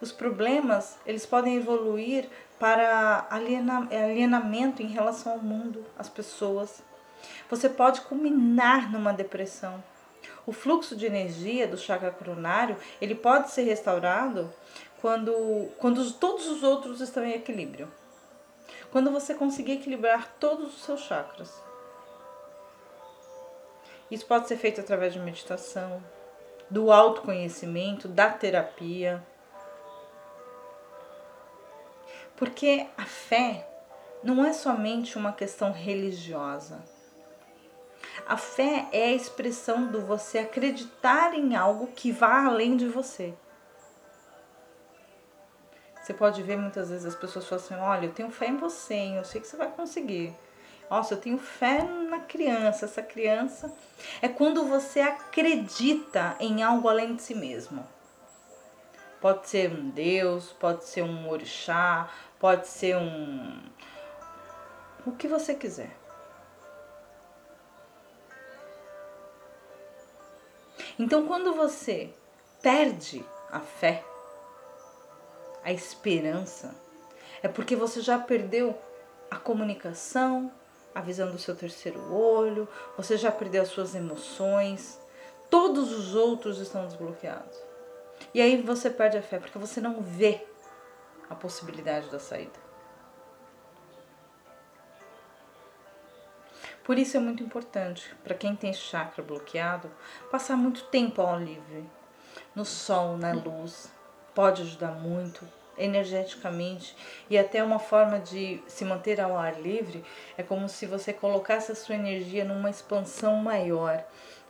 Os 0.00 0.10
problemas, 0.10 0.98
eles 1.06 1.24
podem 1.24 1.56
evoluir 1.56 2.28
para 2.58 3.28
aliena, 3.30 3.86
alienamento 3.88 4.82
em 4.82 4.88
relação 4.88 5.34
ao 5.34 5.38
mundo, 5.38 5.86
às 5.96 6.08
pessoas. 6.08 6.82
Você 7.48 7.68
pode 7.68 8.00
culminar 8.00 8.90
numa 8.90 9.12
depressão. 9.12 9.82
O 10.44 10.52
fluxo 10.52 10.96
de 10.96 11.06
energia 11.06 11.68
do 11.68 11.78
chakra 11.78 12.10
coronário, 12.10 12.76
ele 13.00 13.14
pode 13.14 13.52
ser 13.52 13.62
restaurado 13.62 14.52
quando, 15.00 15.70
quando 15.78 16.12
todos 16.14 16.48
os 16.48 16.64
outros 16.64 17.00
estão 17.00 17.24
em 17.24 17.32
equilíbrio. 17.32 17.88
Quando 18.96 19.10
você 19.10 19.34
conseguir 19.34 19.72
equilibrar 19.72 20.36
todos 20.40 20.68
os 20.68 20.82
seus 20.82 21.02
chakras. 21.02 21.62
Isso 24.10 24.24
pode 24.24 24.48
ser 24.48 24.56
feito 24.56 24.80
através 24.80 25.12
de 25.12 25.20
meditação, 25.20 26.02
do 26.70 26.90
autoconhecimento, 26.90 28.08
da 28.08 28.30
terapia. 28.30 29.22
Porque 32.36 32.86
a 32.96 33.04
fé 33.04 33.68
não 34.22 34.42
é 34.42 34.54
somente 34.54 35.18
uma 35.18 35.34
questão 35.34 35.72
religiosa. 35.72 36.82
A 38.26 38.38
fé 38.38 38.88
é 38.92 39.08
a 39.08 39.12
expressão 39.12 39.88
do 39.88 40.00
você 40.00 40.38
acreditar 40.38 41.34
em 41.34 41.54
algo 41.54 41.88
que 41.88 42.10
vá 42.10 42.46
além 42.46 42.78
de 42.78 42.88
você. 42.88 43.34
Você 46.06 46.14
pode 46.14 46.40
ver 46.40 46.56
muitas 46.56 46.88
vezes 46.88 47.04
as 47.04 47.16
pessoas 47.16 47.48
falam 47.48 47.64
assim: 47.64 47.74
olha, 47.74 48.06
eu 48.06 48.12
tenho 48.12 48.30
fé 48.30 48.46
em 48.46 48.56
você, 48.56 48.94
hein? 48.94 49.16
eu 49.16 49.24
sei 49.24 49.40
que 49.40 49.48
você 49.48 49.56
vai 49.56 49.68
conseguir. 49.68 50.32
Nossa, 50.88 51.14
eu 51.14 51.20
tenho 51.20 51.36
fé 51.36 51.82
na 51.82 52.20
criança. 52.20 52.84
Essa 52.84 53.02
criança 53.02 53.74
é 54.22 54.28
quando 54.28 54.64
você 54.66 55.00
acredita 55.00 56.36
em 56.38 56.62
algo 56.62 56.88
além 56.88 57.16
de 57.16 57.22
si 57.22 57.34
mesmo. 57.34 57.84
Pode 59.20 59.48
ser 59.48 59.68
um 59.72 59.90
Deus, 59.90 60.52
pode 60.52 60.84
ser 60.84 61.02
um 61.02 61.28
orixá, 61.28 62.08
pode 62.38 62.68
ser 62.68 62.96
um. 62.96 63.60
o 65.04 65.10
que 65.10 65.26
você 65.26 65.56
quiser. 65.56 65.90
Então, 70.96 71.26
quando 71.26 71.52
você 71.52 72.14
perde 72.62 73.24
a 73.50 73.58
fé, 73.58 74.04
a 75.66 75.72
esperança, 75.72 76.72
é 77.42 77.48
porque 77.48 77.74
você 77.74 78.00
já 78.00 78.16
perdeu 78.16 78.78
a 79.28 79.34
comunicação, 79.34 80.52
a 80.94 81.00
visão 81.00 81.28
do 81.28 81.40
seu 81.40 81.56
terceiro 81.56 82.14
olho, 82.14 82.68
você 82.96 83.16
já 83.16 83.32
perdeu 83.32 83.62
as 83.62 83.68
suas 83.68 83.92
emoções, 83.92 84.96
todos 85.50 85.92
os 85.92 86.14
outros 86.14 86.60
estão 86.60 86.86
desbloqueados. 86.86 87.58
E 88.32 88.40
aí 88.40 88.62
você 88.62 88.88
perde 88.88 89.18
a 89.18 89.22
fé 89.22 89.40
porque 89.40 89.58
você 89.58 89.80
não 89.80 90.00
vê 90.00 90.46
a 91.28 91.34
possibilidade 91.34 92.08
da 92.10 92.20
saída. 92.20 92.64
Por 96.84 96.96
isso 96.96 97.16
é 97.16 97.20
muito 97.20 97.42
importante 97.42 98.14
para 98.22 98.36
quem 98.36 98.54
tem 98.54 98.72
chakra 98.72 99.20
bloqueado 99.20 99.90
passar 100.30 100.56
muito 100.56 100.84
tempo 100.84 101.20
ao 101.20 101.40
livre, 101.40 101.84
no 102.54 102.64
sol, 102.64 103.16
na 103.16 103.32
luz. 103.32 103.95
Pode 104.36 104.60
ajudar 104.60 104.92
muito 104.92 105.48
energeticamente 105.78 106.94
e 107.30 107.38
até 107.38 107.64
uma 107.64 107.78
forma 107.78 108.18
de 108.18 108.62
se 108.68 108.84
manter 108.84 109.18
ao 109.18 109.34
ar 109.34 109.58
livre 109.58 110.04
é 110.36 110.42
como 110.42 110.68
se 110.68 110.84
você 110.84 111.10
colocasse 111.10 111.72
a 111.72 111.74
sua 111.74 111.94
energia 111.94 112.44
numa 112.44 112.68
expansão 112.68 113.36
maior. 113.36 114.04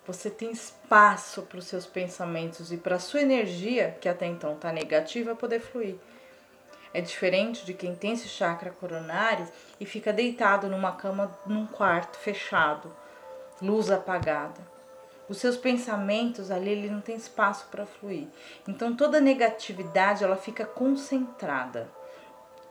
Você 0.05 0.29
tem 0.29 0.51
espaço 0.51 1.42
para 1.42 1.61
os 1.61 1.68
seus 1.68 1.87
pensamentos 1.87 2.72
e 2.72 2.77
para 2.77 2.96
a 2.96 2.99
sua 2.99 3.22
energia, 3.22 3.96
que 4.01 4.09
até 4.09 4.27
então 4.27 4.55
está 4.55 4.72
negativa, 4.72 5.37
poder 5.37 5.61
fluir. 5.61 5.94
É 6.92 7.01
diferente 7.01 7.64
de 7.64 7.72
quem 7.72 7.94
tem 7.94 8.14
esse 8.14 8.27
chakra 8.27 8.72
coronário 8.72 9.46
e 9.79 9.87
fica 9.87 10.12
deitado 10.12 10.68
numa 10.68 10.96
cama 10.96 11.31
num 11.46 11.64
quarto 11.64 12.18
fechado, 12.18 12.92
luz 13.62 13.88
apagada 13.88 14.76
os 15.29 15.39
seus 15.39 15.57
pensamentos 15.57 16.51
ali 16.51 16.71
ele 16.71 16.91
não 16.91 17.01
tem 17.01 17.17
espaço 17.17 17.67
para 17.71 17.87
fluir. 17.87 18.29
Então 18.67 18.95
toda 18.95 19.21
negatividade 19.21 20.23
ela 20.23 20.37
fica 20.37 20.65
concentrada. 20.65 21.89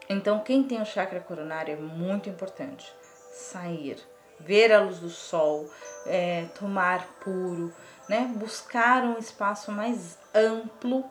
Então 0.08 0.40
quem 0.40 0.62
tem 0.62 0.80
o 0.80 0.86
chakra 0.86 1.20
coronário 1.20 1.74
é 1.74 1.76
muito 1.76 2.28
importante 2.28 2.92
sair, 3.32 3.98
ver 4.40 4.72
a 4.72 4.80
luz 4.80 4.98
do 4.98 5.10
sol, 5.10 5.68
é, 6.06 6.46
tomar 6.58 7.06
puro, 7.20 7.72
né? 8.08 8.32
Buscar 8.36 9.02
um 9.02 9.18
espaço 9.18 9.70
mais 9.70 10.18
amplo 10.34 11.04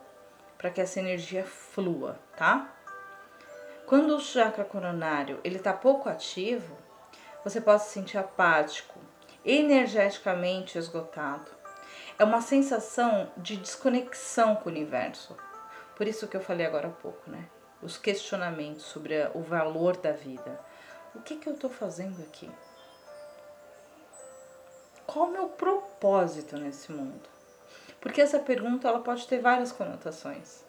para 0.58 0.70
que 0.70 0.82
essa 0.82 1.00
energia 1.00 1.44
flua, 1.44 2.20
tá? 2.36 2.72
Quando 3.86 4.16
o 4.16 4.22
chakra 4.22 4.64
coronário 4.64 5.40
ele 5.44 5.58
está 5.58 5.72
pouco 5.72 6.10
ativo, 6.10 6.76
você 7.44 7.62
pode 7.62 7.84
se 7.84 7.90
sentir 7.90 8.18
apático, 8.18 8.95
energeticamente 9.46 10.78
esgotado. 10.78 11.52
É 12.18 12.24
uma 12.24 12.42
sensação 12.42 13.32
de 13.38 13.58
desconexão 13.58 14.56
com 14.56 14.70
o 14.70 14.72
universo. 14.72 15.38
Por 15.96 16.08
isso 16.08 16.28
que 16.28 16.36
eu 16.36 16.42
falei 16.42 16.66
agora 16.66 16.88
há 16.88 16.92
pouco, 16.92 17.30
né? 17.30 17.48
Os 17.82 17.98
questionamentos 17.98 18.86
sobre 18.86 19.14
o 19.34 19.42
valor 19.42 19.98
da 19.98 20.12
vida. 20.12 20.60
O 21.14 21.22
que, 21.22 21.36
que 21.36 21.48
eu 21.48 21.54
estou 21.54 21.70
fazendo 21.70 22.22
aqui? 22.24 22.50
Qual 25.06 25.28
o 25.28 25.32
meu 25.32 25.50
propósito 25.50 26.58
nesse 26.58 26.92
mundo? 26.92 27.30
Porque 28.02 28.22
essa 28.22 28.40
pergunta 28.40 28.88
ela 28.88 29.00
pode 29.00 29.28
ter 29.28 29.40
várias 29.40 29.72
conotações. 29.72 30.65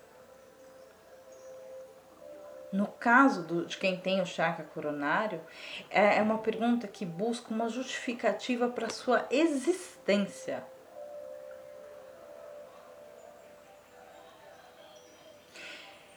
No 2.77 2.89
caso 2.89 3.43
do, 3.43 3.65
de 3.65 3.79
quem 3.79 3.97
tem 3.97 4.21
o 4.21 4.27
chakra 4.27 4.63
coronário, 4.63 5.41
é, 5.89 6.19
é 6.19 6.23
uma 6.23 6.37
pergunta 6.37 6.87
que 6.87 7.07
busca 7.07 7.55
uma 7.55 7.71
justificativa 7.71 8.69
para 8.69 8.91
sua 8.91 9.27
existência. 9.31 10.63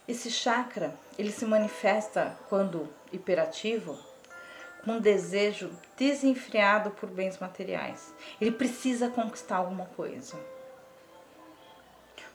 Esse 0.06 0.30
chakra, 0.30 0.94
ele 1.18 1.32
se 1.32 1.46
manifesta 1.46 2.38
quando 2.50 2.94
hiperativo, 3.14 3.98
com 4.84 4.92
um 4.92 5.00
desejo 5.00 5.72
desenfreado 5.96 6.92
por 6.92 7.10
bens 7.10 7.38
materiais. 7.38 8.14
Ele 8.42 8.52
precisa 8.52 9.10
conquistar 9.10 9.58
alguma 9.58 9.86
coisa. 9.86 10.38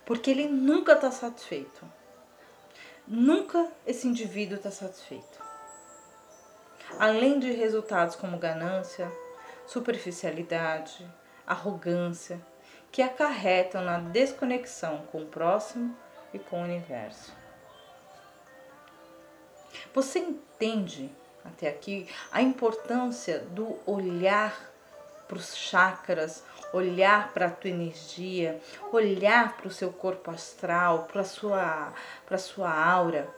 Porque 0.06 0.30
ele 0.30 0.48
nunca 0.48 0.94
está 0.94 1.10
satisfeito. 1.10 1.84
Nunca 3.06 3.70
esse 3.86 4.08
indivíduo 4.08 4.56
está 4.56 4.70
satisfeito. 4.70 5.42
Além 6.98 7.38
de 7.38 7.52
resultados 7.52 8.16
como 8.16 8.38
ganância, 8.38 9.10
superficialidade, 9.66 11.06
arrogância, 11.46 12.40
que 12.90 13.02
acarretam 13.02 13.82
na 13.82 13.98
desconexão 13.98 15.04
com 15.10 15.22
o 15.22 15.26
próximo 15.26 15.96
e 16.32 16.38
com 16.38 16.60
o 16.60 16.64
universo. 16.64 17.32
Você 19.92 20.20
entende 20.20 21.10
até 21.44 21.68
aqui 21.68 22.08
a 22.32 22.40
importância 22.40 23.40
do 23.40 23.78
olhar 23.84 24.72
para 25.26 25.36
os 25.36 25.56
chakras, 25.56 26.42
olhar 26.72 27.32
para 27.32 27.46
a 27.46 27.50
tua 27.50 27.70
energia, 27.70 28.60
olhar 28.92 29.56
para 29.56 29.68
o 29.68 29.70
seu 29.70 29.92
corpo 29.92 30.30
astral, 30.30 31.08
para 31.10 31.20
a 31.20 31.24
sua, 31.24 31.92
sua 32.38 32.72
aura, 32.72 33.28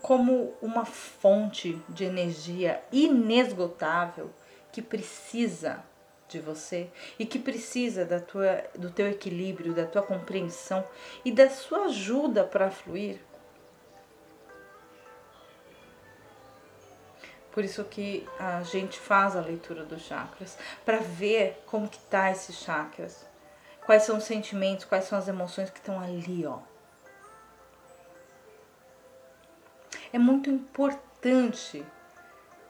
como 0.00 0.54
uma 0.62 0.84
fonte 0.84 1.80
de 1.88 2.04
energia 2.04 2.82
inesgotável 2.90 4.30
que 4.72 4.80
precisa 4.80 5.82
de 6.28 6.38
você 6.38 6.88
e 7.18 7.26
que 7.26 7.38
precisa 7.38 8.04
da 8.04 8.20
tua, 8.20 8.64
do 8.74 8.90
teu 8.90 9.08
equilíbrio, 9.08 9.74
da 9.74 9.84
tua 9.84 10.02
compreensão 10.02 10.84
e 11.24 11.32
da 11.32 11.50
sua 11.50 11.86
ajuda 11.86 12.44
para 12.44 12.70
fluir. 12.70 13.20
Por 17.52 17.64
isso 17.64 17.82
que 17.84 18.26
a 18.38 18.62
gente 18.62 18.98
faz 18.98 19.34
a 19.34 19.40
leitura 19.40 19.84
dos 19.84 20.02
chakras, 20.02 20.56
para 20.84 20.98
ver 20.98 21.62
como 21.66 21.88
que 21.88 21.98
tá 21.98 22.30
esses 22.30 22.56
chakras. 22.56 23.26
Quais 23.84 24.04
são 24.04 24.18
os 24.18 24.24
sentimentos, 24.24 24.84
quais 24.84 25.04
são 25.04 25.18
as 25.18 25.26
emoções 25.26 25.70
que 25.70 25.78
estão 25.78 26.00
ali, 26.00 26.46
ó. 26.46 26.58
É 30.12 30.18
muito 30.18 30.50
importante 30.50 31.84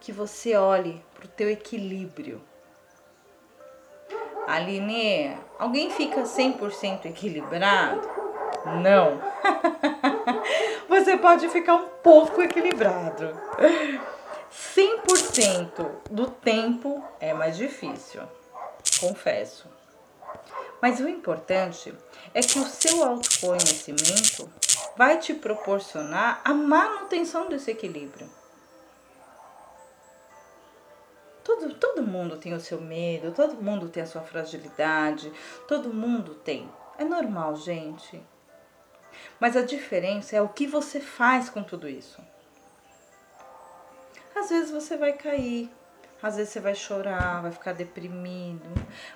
que 0.00 0.12
você 0.12 0.56
olhe 0.56 1.04
para 1.14 1.26
o 1.26 1.28
teu 1.28 1.50
equilíbrio. 1.50 2.42
Aline, 4.46 5.36
alguém 5.58 5.90
fica 5.90 6.22
100% 6.22 7.06
equilibrado? 7.06 8.08
Não. 8.82 9.20
você 10.88 11.16
pode 11.16 11.48
ficar 11.48 11.76
um 11.76 11.88
pouco 12.02 12.42
equilibrado. 12.42 13.30
100% 14.50 16.10
do 16.10 16.28
tempo 16.28 17.02
é 17.20 17.32
mais 17.32 17.56
difícil, 17.56 18.22
confesso. 18.98 19.68
Mas 20.82 20.98
o 20.98 21.08
importante 21.08 21.94
é 22.34 22.40
que 22.40 22.58
o 22.58 22.66
seu 22.66 23.04
autoconhecimento 23.04 24.50
vai 24.96 25.18
te 25.18 25.34
proporcionar 25.34 26.40
a 26.44 26.52
manutenção 26.52 27.48
desse 27.48 27.70
equilíbrio. 27.70 28.28
Todo, 31.44 31.74
todo 31.74 32.02
mundo 32.02 32.36
tem 32.36 32.52
o 32.54 32.60
seu 32.60 32.80
medo, 32.80 33.32
todo 33.32 33.62
mundo 33.62 33.88
tem 33.88 34.02
a 34.02 34.06
sua 34.06 34.22
fragilidade, 34.22 35.32
todo 35.66 35.92
mundo 35.92 36.34
tem. 36.34 36.70
É 36.98 37.04
normal, 37.04 37.56
gente. 37.56 38.22
Mas 39.38 39.56
a 39.56 39.62
diferença 39.62 40.36
é 40.36 40.42
o 40.42 40.48
que 40.48 40.66
você 40.66 41.00
faz 41.00 41.48
com 41.48 41.62
tudo 41.62 41.88
isso. 41.88 42.20
Às 44.40 44.48
vezes 44.48 44.70
você 44.70 44.96
vai 44.96 45.12
cair, 45.12 45.70
às 46.22 46.36
vezes 46.36 46.50
você 46.50 46.60
vai 46.60 46.74
chorar, 46.74 47.42
vai 47.42 47.52
ficar 47.52 47.74
deprimido, 47.74 48.66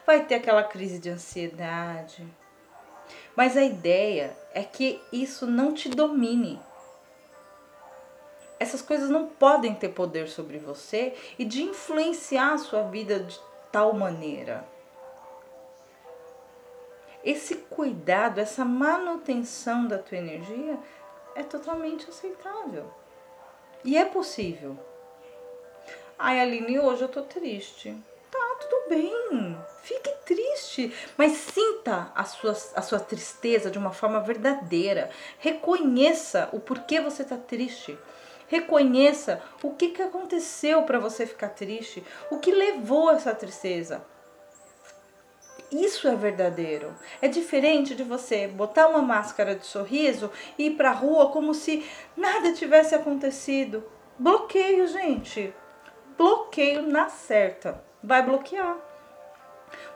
vai 0.07 0.23
ter 0.27 0.35
aquela 0.35 0.63
crise 0.63 0.99
de 0.99 1.09
ansiedade. 1.09 2.29
Mas 3.35 3.57
a 3.57 3.63
ideia 3.63 4.37
é 4.53 4.63
que 4.63 5.01
isso 5.11 5.47
não 5.47 5.73
te 5.73 5.89
domine. 5.89 6.61
essas 8.61 8.83
coisas 8.83 9.09
não 9.09 9.27
podem 9.27 9.75
ter 9.75 9.89
poder 9.91 10.29
sobre 10.29 10.59
você 10.59 11.15
e 11.39 11.45
de 11.45 11.63
influenciar 11.63 12.53
a 12.53 12.59
sua 12.59 12.83
vida 12.83 13.21
de 13.21 13.39
tal 13.73 13.95
maneira. 13.95 14.67
Esse 17.23 17.57
cuidado, 17.57 18.41
essa 18.41 18.65
manutenção 18.65 19.87
da 19.87 19.99
tua 19.99 20.19
energia 20.19 20.79
é 21.35 21.43
totalmente 21.43 22.09
aceitável. 22.09 22.93
E 23.83 23.97
é 23.97 24.05
possível. 24.05 24.79
Ai, 26.19 26.41
Aline, 26.41 26.79
hoje 26.79 27.03
eu 27.03 27.09
tô 27.09 27.23
triste. 27.23 27.95
Tá, 28.31 28.57
tudo 28.61 28.89
bem. 28.89 29.59
Fique 29.83 30.11
triste, 30.25 30.95
mas 31.17 31.33
sinta 31.33 32.13
a 32.15 32.25
sua, 32.25 32.53
a 32.53 32.83
sua 32.83 33.01
tristeza 33.01 33.71
de 33.71 33.79
uma 33.79 33.93
forma 33.93 34.21
verdadeira. 34.21 35.11
Reconheça 35.39 36.49
o 36.53 36.61
porquê 36.61 37.01
você 37.01 37.25
tá 37.25 37.37
triste. 37.37 37.99
Reconheça 38.47 39.43
o 39.63 39.71
que, 39.75 39.89
que 39.89 40.03
aconteceu 40.03 40.83
para 40.85 41.01
você 41.01 41.27
ficar 41.27 41.49
triste, 41.49 42.05
o 42.31 42.39
que 42.39 42.53
levou 42.53 43.11
essa 43.11 43.35
tristeza. 43.35 44.05
Isso 45.73 46.07
é 46.07 46.15
verdadeiro. 46.15 46.95
É 47.21 47.27
diferente 47.27 47.95
de 47.95 48.05
você 48.05 48.47
botar 48.47 48.87
uma 48.87 49.03
máscara 49.03 49.57
de 49.57 49.67
sorriso 49.67 50.31
e 50.57 50.67
ir 50.67 50.77
para 50.77 50.91
a 50.91 50.95
rua 50.95 51.31
como 51.31 51.53
se 51.53 51.85
nada 52.17 52.53
tivesse 52.53 52.95
acontecido. 52.95 53.83
Bloqueio, 54.17 54.87
gente. 54.87 55.53
Bloqueio 56.17 56.83
na 56.83 57.09
certa. 57.09 57.83
Vai 58.03 58.23
bloquear. 58.23 58.77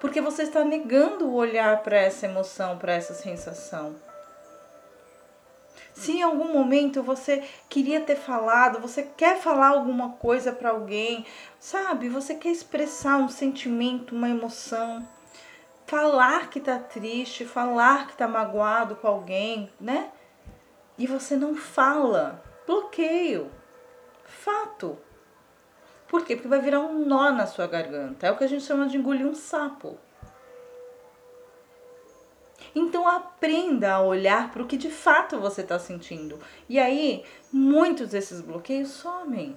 Porque 0.00 0.20
você 0.20 0.44
está 0.44 0.64
negando 0.64 1.26
o 1.26 1.34
olhar 1.34 1.82
para 1.82 1.96
essa 1.96 2.26
emoção, 2.26 2.78
para 2.78 2.92
essa 2.92 3.14
sensação. 3.14 3.96
Se 5.94 6.12
em 6.12 6.22
algum 6.22 6.52
momento 6.52 7.02
você 7.02 7.42
queria 7.68 8.00
ter 8.00 8.16
falado, 8.16 8.80
você 8.80 9.02
quer 9.02 9.38
falar 9.38 9.68
alguma 9.68 10.10
coisa 10.12 10.52
para 10.52 10.70
alguém, 10.70 11.26
sabe? 11.58 12.08
Você 12.08 12.34
quer 12.34 12.50
expressar 12.50 13.16
um 13.16 13.28
sentimento, 13.28 14.14
uma 14.14 14.28
emoção 14.28 15.06
falar 15.88 16.50
que 16.50 16.60
tá 16.60 16.78
triste, 16.78 17.46
falar 17.46 18.08
que 18.08 18.16
tá 18.16 18.28
magoado 18.28 18.94
com 18.96 19.08
alguém, 19.08 19.72
né? 19.80 20.12
E 20.98 21.06
você 21.06 21.34
não 21.34 21.56
fala. 21.56 22.44
Bloqueio. 22.66 23.50
Fato. 24.24 24.98
Por 26.08 26.24
quê? 26.24 26.34
Porque 26.34 26.48
vai 26.48 26.60
virar 26.60 26.80
um 26.80 27.04
nó 27.04 27.30
na 27.30 27.46
sua 27.46 27.66
garganta. 27.66 28.26
É 28.26 28.30
o 28.30 28.36
que 28.36 28.44
a 28.44 28.48
gente 28.48 28.64
chama 28.64 28.88
de 28.88 28.96
engolir 28.96 29.26
um 29.26 29.34
sapo. 29.34 29.98
Então 32.74 33.06
aprenda 33.06 33.92
a 33.92 34.02
olhar 34.02 34.50
para 34.50 34.62
o 34.62 34.66
que 34.66 34.76
de 34.76 34.90
fato 34.90 35.38
você 35.38 35.60
está 35.60 35.78
sentindo. 35.78 36.38
E 36.68 36.78
aí, 36.78 37.24
muitos 37.52 38.10
desses 38.10 38.40
bloqueios 38.40 38.88
somem. 38.88 39.56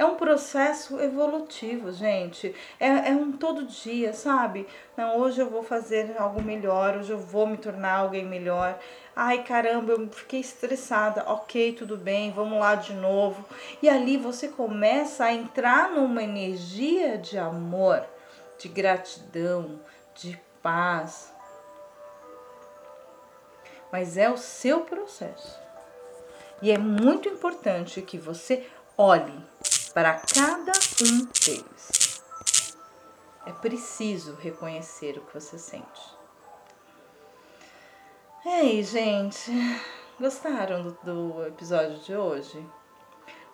É 0.00 0.04
um 0.06 0.14
processo 0.14 0.98
evolutivo, 0.98 1.92
gente. 1.92 2.54
É, 2.80 3.10
é 3.10 3.12
um 3.12 3.32
todo 3.32 3.66
dia, 3.66 4.14
sabe? 4.14 4.66
Não, 4.96 5.18
hoje 5.18 5.42
eu 5.42 5.50
vou 5.50 5.62
fazer 5.62 6.16
algo 6.18 6.40
melhor, 6.40 6.96
hoje 6.96 7.12
eu 7.12 7.18
vou 7.18 7.46
me 7.46 7.58
tornar 7.58 7.98
alguém 7.98 8.24
melhor. 8.24 8.78
Ai, 9.14 9.42
caramba, 9.42 9.92
eu 9.92 10.08
fiquei 10.08 10.40
estressada. 10.40 11.24
Ok, 11.26 11.74
tudo 11.74 11.98
bem, 11.98 12.32
vamos 12.32 12.58
lá 12.58 12.76
de 12.76 12.94
novo. 12.94 13.44
E 13.82 13.90
ali 13.90 14.16
você 14.16 14.48
começa 14.48 15.24
a 15.26 15.34
entrar 15.34 15.90
numa 15.90 16.22
energia 16.22 17.18
de 17.18 17.36
amor, 17.36 18.02
de 18.58 18.68
gratidão, 18.68 19.80
de 20.14 20.40
paz. 20.62 21.30
Mas 23.92 24.16
é 24.16 24.30
o 24.30 24.38
seu 24.38 24.80
processo. 24.80 25.60
E 26.62 26.70
é 26.70 26.78
muito 26.78 27.28
importante 27.28 28.00
que 28.00 28.16
você 28.16 28.66
olhe 28.96 29.49
para 29.92 30.14
cada 30.14 30.72
um 31.02 31.24
deles. 31.24 32.22
É 33.46 33.52
preciso 33.52 34.34
reconhecer 34.36 35.18
o 35.18 35.22
que 35.22 35.34
você 35.34 35.58
sente. 35.58 36.18
E 38.44 38.48
aí, 38.48 38.82
gente? 38.82 39.50
Gostaram 40.18 40.82
do, 40.82 40.92
do 41.02 41.46
episódio 41.46 41.98
de 41.98 42.14
hoje? 42.14 42.64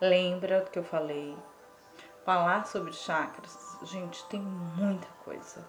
Lembra 0.00 0.60
do 0.60 0.70
que 0.70 0.78
eu 0.78 0.84
falei? 0.84 1.36
Falar 2.24 2.66
sobre 2.66 2.92
chakras, 2.92 3.78
gente, 3.84 4.24
tem 4.26 4.40
muita 4.40 5.06
coisa. 5.24 5.66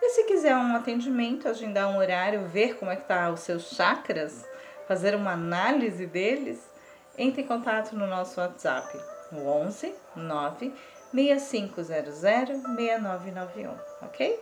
E 0.00 0.10
se 0.10 0.22
quiser 0.22 0.54
um 0.54 0.76
atendimento, 0.76 1.48
agendar 1.48 1.88
um 1.88 1.98
horário, 1.98 2.46
ver 2.46 2.76
como 2.76 2.92
é 2.92 2.96
que 2.96 3.08
tá 3.08 3.28
os 3.30 3.40
seus 3.40 3.70
chakras, 3.70 4.48
fazer 4.86 5.16
uma 5.16 5.32
análise 5.32 6.06
deles, 6.06 6.72
entre 7.16 7.42
em 7.42 7.46
contato 7.46 7.94
no 7.94 8.06
nosso 8.06 8.40
WhatsApp, 8.40 8.98
no 9.30 9.46
11 9.46 9.94
9 10.16 10.72
6500 11.12 12.14
6991, 12.14 13.74
ok? 14.02 14.40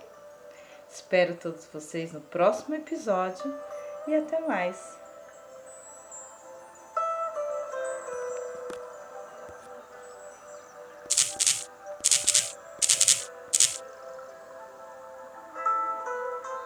Espero 0.89 1.35
todos 1.37 1.67
vocês 1.67 2.13
no 2.13 2.21
próximo 2.21 2.75
episódio 2.75 3.55
e 4.07 4.15
até 4.15 4.41
mais! 4.41 5.02